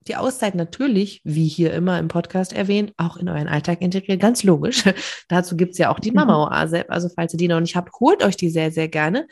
die 0.09 0.16
Auszeit 0.16 0.55
natürlich, 0.55 1.21
wie 1.25 1.49
hier 1.49 1.73
immer 1.73 1.99
im 1.99 2.09
Podcast 2.09 2.53
erwähnt, 2.53 2.92
auch 2.97 3.16
in 3.16 3.29
euren 3.29 3.49
Alltag 3.49 3.81
integriert. 3.81 4.21
Ganz 4.21 4.42
logisch. 4.42 4.85
Dazu 5.29 5.57
gibt 5.57 5.73
es 5.73 5.79
ja 5.79 5.90
auch 5.90 6.01
die 6.01 6.11
mhm. 6.11 6.16
Mama-Oase. 6.16 6.88
Also 6.90 7.09
falls 7.14 7.35
ihr 7.35 7.38
die 7.38 7.49
noch 7.49 7.61
nicht 7.61 7.77
habt, 7.77 7.92
holt 8.01 8.23
euch 8.25 8.37
die 8.37 8.51
sehr, 8.51 8.71
sehr 8.71 8.88
gerne. 8.88 9.27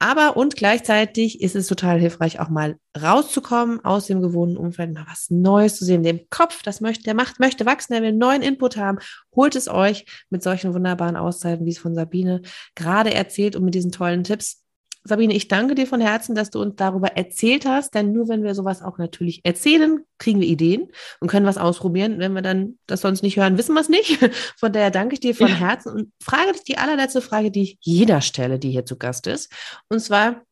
Aber 0.00 0.36
und 0.36 0.54
gleichzeitig 0.54 1.40
ist 1.42 1.56
es 1.56 1.66
total 1.66 1.98
hilfreich, 1.98 2.38
auch 2.38 2.48
mal 2.48 2.76
rauszukommen 3.00 3.84
aus 3.84 4.06
dem 4.06 4.22
gewohnten 4.22 4.56
Umfeld, 4.56 4.94
mal 4.94 5.06
was 5.08 5.28
Neues 5.28 5.76
zu 5.76 5.84
sehen. 5.84 6.04
Dem 6.04 6.20
Kopf, 6.30 6.62
das 6.62 6.80
möchte, 6.80 7.02
der 7.02 7.14
macht, 7.14 7.40
möchte 7.40 7.66
wachsen, 7.66 7.94
der 7.94 8.02
will 8.02 8.12
neuen 8.12 8.42
Input 8.42 8.76
haben. 8.76 8.98
Holt 9.34 9.56
es 9.56 9.66
euch 9.66 10.06
mit 10.30 10.42
solchen 10.42 10.72
wunderbaren 10.72 11.16
Auszeiten, 11.16 11.66
wie 11.66 11.70
es 11.70 11.78
von 11.78 11.96
Sabine 11.96 12.42
gerade 12.76 13.12
erzählt 13.12 13.56
und 13.56 13.64
mit 13.64 13.74
diesen 13.74 13.90
tollen 13.90 14.22
Tipps. 14.22 14.62
Sabine, 15.08 15.34
ich 15.34 15.48
danke 15.48 15.74
dir 15.74 15.86
von 15.86 16.00
Herzen, 16.00 16.34
dass 16.34 16.50
du 16.50 16.60
uns 16.60 16.76
darüber 16.76 17.16
erzählt 17.16 17.66
hast, 17.66 17.94
denn 17.94 18.12
nur 18.12 18.28
wenn 18.28 18.42
wir 18.42 18.54
sowas 18.54 18.82
auch 18.82 18.98
natürlich 18.98 19.40
erzählen, 19.44 20.04
kriegen 20.18 20.40
wir 20.40 20.46
Ideen 20.46 20.88
und 21.20 21.28
können 21.28 21.46
was 21.46 21.58
ausprobieren. 21.58 22.18
Wenn 22.18 22.34
wir 22.34 22.42
dann 22.42 22.78
das 22.86 23.00
sonst 23.00 23.22
nicht 23.22 23.36
hören, 23.36 23.56
wissen 23.56 23.74
wir 23.74 23.80
es 23.80 23.88
nicht. 23.88 24.18
Von 24.58 24.72
daher 24.72 24.90
danke 24.90 25.14
ich 25.14 25.20
dir 25.20 25.34
von 25.34 25.48
ja. 25.48 25.54
Herzen 25.54 25.92
und 25.92 26.12
frage 26.22 26.52
dich 26.52 26.64
die 26.64 26.78
allerletzte 26.78 27.22
Frage, 27.22 27.50
die 27.50 27.62
ich 27.62 27.78
jeder 27.80 28.20
stelle, 28.20 28.58
die 28.58 28.70
hier 28.70 28.84
zu 28.84 28.96
Gast 28.96 29.26
ist. 29.26 29.50
Und 29.88 30.00
zwar, 30.00 30.42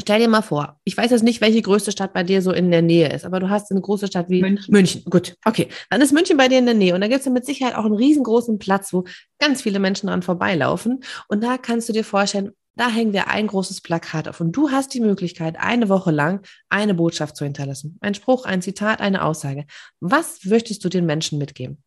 Stell 0.00 0.20
dir 0.20 0.28
mal 0.28 0.42
vor, 0.42 0.78
ich 0.84 0.96
weiß 0.96 1.10
jetzt 1.10 1.24
nicht, 1.24 1.40
welche 1.40 1.62
größte 1.62 1.92
Stadt 1.92 2.12
bei 2.12 2.22
dir 2.22 2.40
so 2.40 2.52
in 2.52 2.70
der 2.70 2.82
Nähe 2.82 3.12
ist, 3.12 3.24
aber 3.24 3.40
du 3.40 3.48
hast 3.48 3.70
eine 3.70 3.80
große 3.80 4.06
Stadt 4.06 4.28
wie 4.28 4.42
München. 4.42 4.72
München. 4.72 5.02
Gut, 5.10 5.36
okay. 5.44 5.68
Dann 5.90 6.00
ist 6.00 6.12
München 6.12 6.36
bei 6.36 6.46
dir 6.46 6.58
in 6.58 6.66
der 6.66 6.74
Nähe 6.74 6.94
und 6.94 7.00
da 7.00 7.08
gibt 7.08 7.20
es 7.20 7.26
ja 7.26 7.32
mit 7.32 7.44
Sicherheit 7.44 7.74
auch 7.74 7.84
einen 7.84 7.94
riesengroßen 7.94 8.58
Platz, 8.58 8.92
wo 8.92 9.04
ganz 9.40 9.62
viele 9.62 9.80
Menschen 9.80 10.06
dran 10.06 10.22
vorbeilaufen. 10.22 11.02
Und 11.28 11.42
da 11.42 11.58
kannst 11.58 11.88
du 11.88 11.92
dir 11.92 12.04
vorstellen, 12.04 12.52
da 12.78 12.88
hängen 12.88 13.12
wir 13.12 13.26
ein 13.26 13.48
großes 13.48 13.80
Plakat 13.80 14.28
auf 14.28 14.40
und 14.40 14.52
du 14.52 14.70
hast 14.70 14.94
die 14.94 15.00
Möglichkeit, 15.00 15.58
eine 15.58 15.88
Woche 15.88 16.12
lang 16.12 16.46
eine 16.68 16.94
Botschaft 16.94 17.36
zu 17.36 17.44
hinterlassen. 17.44 17.98
Ein 18.00 18.14
Spruch, 18.14 18.44
ein 18.44 18.62
Zitat, 18.62 19.00
eine 19.00 19.24
Aussage. 19.24 19.66
Was 20.00 20.44
möchtest 20.44 20.84
du 20.84 20.88
den 20.88 21.04
Menschen 21.04 21.38
mitgeben? 21.38 21.82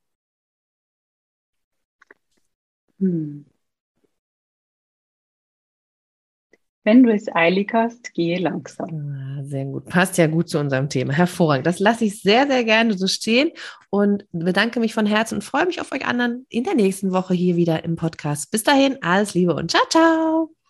Hm. 2.99 3.45
Wenn 6.83 7.03
du 7.03 7.13
es 7.13 7.33
eilig 7.33 7.71
hast, 7.73 8.13
gehe 8.13 8.39
langsam. 8.39 8.89
Ah, 8.89 9.43
sehr 9.43 9.65
gut. 9.65 9.85
Passt 9.85 10.17
ja 10.17 10.27
gut 10.27 10.49
zu 10.49 10.59
unserem 10.59 10.89
Thema. 10.89 11.13
Hervorragend. 11.13 11.67
Das 11.67 11.79
lasse 11.79 12.05
ich 12.05 12.21
sehr, 12.21 12.47
sehr 12.47 12.63
gerne 12.63 12.97
so 12.97 13.07
stehen 13.07 13.51
und 13.91 14.25
bedanke 14.31 14.79
mich 14.79 14.93
von 14.93 15.05
Herzen 15.05 15.35
und 15.35 15.43
freue 15.43 15.67
mich 15.67 15.79
auf 15.79 15.91
euch 15.91 16.05
anderen 16.05 16.45
in 16.49 16.63
der 16.63 16.73
nächsten 16.73 17.13
Woche 17.13 17.33
hier 17.33 17.55
wieder 17.55 17.85
im 17.85 17.95
Podcast. 17.95 18.51
Bis 18.51 18.63
dahin, 18.63 18.97
alles 19.01 19.35
Liebe 19.35 19.53
und 19.53 19.71
ciao, 19.71 19.83
ciao. 19.89 20.60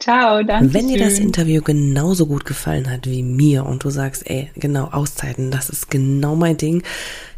Ciao, 0.00 0.42
danke. 0.42 0.74
Wenn 0.74 0.88
dir 0.88 0.98
das 0.98 1.18
Interview 1.18 1.62
genauso 1.62 2.26
gut 2.26 2.44
gefallen 2.44 2.90
hat 2.90 3.06
wie 3.06 3.22
mir 3.22 3.66
und 3.66 3.84
du 3.84 3.90
sagst, 3.90 4.28
ey, 4.28 4.50
genau, 4.54 4.86
Auszeiten, 4.86 5.50
das 5.50 5.68
ist 5.68 5.90
genau 5.90 6.36
mein 6.36 6.56
Ding, 6.56 6.82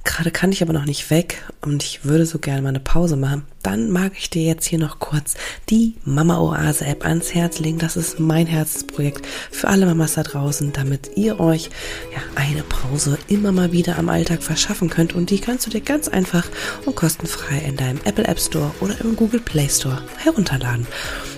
Gerade 0.06 0.30
kann 0.30 0.52
ich 0.52 0.62
aber 0.62 0.72
noch 0.72 0.84
nicht 0.84 1.10
weg 1.10 1.42
und 1.62 1.82
ich 1.82 2.04
würde 2.04 2.26
so 2.26 2.38
gerne 2.38 2.62
mal 2.62 2.68
eine 2.68 2.80
Pause 2.80 3.16
machen. 3.16 3.42
Dann 3.66 3.90
mag 3.90 4.12
ich 4.16 4.30
dir 4.30 4.44
jetzt 4.44 4.64
hier 4.66 4.78
noch 4.78 5.00
kurz 5.00 5.34
die 5.70 5.96
Mama 6.04 6.38
Oase 6.38 6.86
App 6.86 7.04
ans 7.04 7.34
Herz 7.34 7.58
legen. 7.58 7.78
Das 7.78 7.96
ist 7.96 8.20
mein 8.20 8.46
Herzensprojekt 8.46 9.26
für 9.50 9.66
alle 9.66 9.86
Mamas 9.86 10.14
da 10.14 10.22
draußen, 10.22 10.72
damit 10.72 11.10
ihr 11.16 11.40
euch 11.40 11.70
ja 12.14 12.20
eine 12.36 12.62
Pause 12.62 13.18
immer 13.26 13.50
mal 13.50 13.72
wieder 13.72 13.98
am 13.98 14.08
Alltag 14.08 14.44
verschaffen 14.44 14.88
könnt. 14.88 15.14
Und 15.14 15.30
die 15.30 15.40
kannst 15.40 15.66
du 15.66 15.70
dir 15.70 15.80
ganz 15.80 16.06
einfach 16.06 16.46
und 16.84 16.94
kostenfrei 16.94 17.58
in 17.58 17.76
deinem 17.76 17.98
Apple 18.04 18.28
App 18.28 18.38
Store 18.38 18.70
oder 18.78 19.00
im 19.00 19.16
Google 19.16 19.40
Play 19.40 19.68
Store 19.68 20.00
herunterladen. 20.18 20.86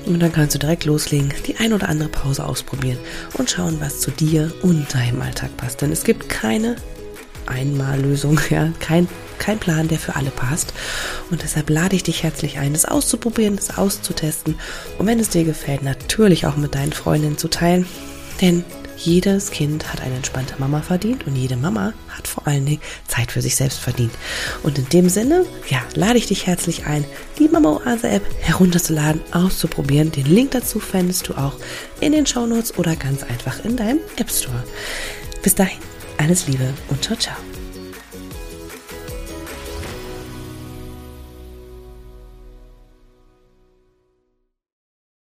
Und 0.04 0.20
dann 0.20 0.30
kannst 0.30 0.54
du 0.54 0.58
direkt 0.58 0.84
loslegen, 0.84 1.32
die 1.46 1.56
ein 1.56 1.72
oder 1.72 1.88
andere 1.88 2.10
Pause 2.10 2.44
ausprobieren 2.44 2.98
und 3.38 3.48
schauen, 3.48 3.78
was 3.80 4.00
zu 4.00 4.10
dir 4.10 4.52
und 4.60 4.92
deinem 4.92 5.22
Alltag 5.22 5.56
passt. 5.56 5.80
Denn 5.80 5.92
es 5.92 6.04
gibt 6.04 6.28
keine 6.28 6.76
Einmallösung, 7.46 8.38
ja, 8.50 8.70
kein, 8.80 9.08
kein 9.38 9.58
Plan, 9.58 9.88
der 9.88 9.98
für 9.98 10.16
alle 10.16 10.30
passt. 10.30 10.72
Und 11.30 11.42
deshalb 11.42 11.70
lade 11.70 11.96
ich 11.96 12.02
dich 12.02 12.22
herzlich 12.22 12.58
ein, 12.58 12.74
es 12.74 12.84
auszuprobieren, 12.84 13.56
es 13.58 13.76
auszutesten 13.76 14.56
und 14.98 15.06
wenn 15.06 15.20
es 15.20 15.30
dir 15.30 15.44
gefällt, 15.44 15.82
natürlich 15.82 16.46
auch 16.46 16.56
mit 16.56 16.74
deinen 16.74 16.92
Freundinnen 16.92 17.38
zu 17.38 17.48
teilen. 17.48 17.86
Denn 18.40 18.64
jedes 18.98 19.52
Kind 19.52 19.92
hat 19.92 20.02
eine 20.02 20.16
entspannte 20.16 20.54
Mama 20.58 20.82
verdient 20.82 21.26
und 21.26 21.36
jede 21.36 21.56
Mama 21.56 21.92
hat 22.08 22.26
vor 22.26 22.46
allen 22.46 22.66
Dingen 22.66 22.82
Zeit 23.06 23.30
für 23.30 23.40
sich 23.40 23.54
selbst 23.54 23.78
verdient. 23.78 24.12
Und 24.62 24.78
in 24.78 24.88
dem 24.88 25.08
Sinne, 25.08 25.46
ja, 25.68 25.80
lade 25.94 26.18
ich 26.18 26.26
dich 26.26 26.46
herzlich 26.46 26.86
ein, 26.86 27.04
die 27.38 27.48
Mama 27.48 27.80
Oase 27.84 28.08
App 28.08 28.24
herunterzuladen, 28.40 29.20
auszuprobieren. 29.30 30.10
Den 30.10 30.26
Link 30.26 30.50
dazu 30.50 30.80
findest 30.80 31.28
du 31.28 31.34
auch 31.34 31.54
in 32.00 32.12
den 32.12 32.26
Shownotes 32.26 32.76
oder 32.76 32.96
ganz 32.96 33.22
einfach 33.22 33.64
in 33.64 33.76
deinem 33.76 34.00
App 34.16 34.30
Store. 34.30 34.64
Bis 35.42 35.54
dahin, 35.54 35.78
alles 36.16 36.48
Liebe 36.48 36.74
und 36.88 37.02
ciao, 37.02 37.16
ciao. 37.16 37.47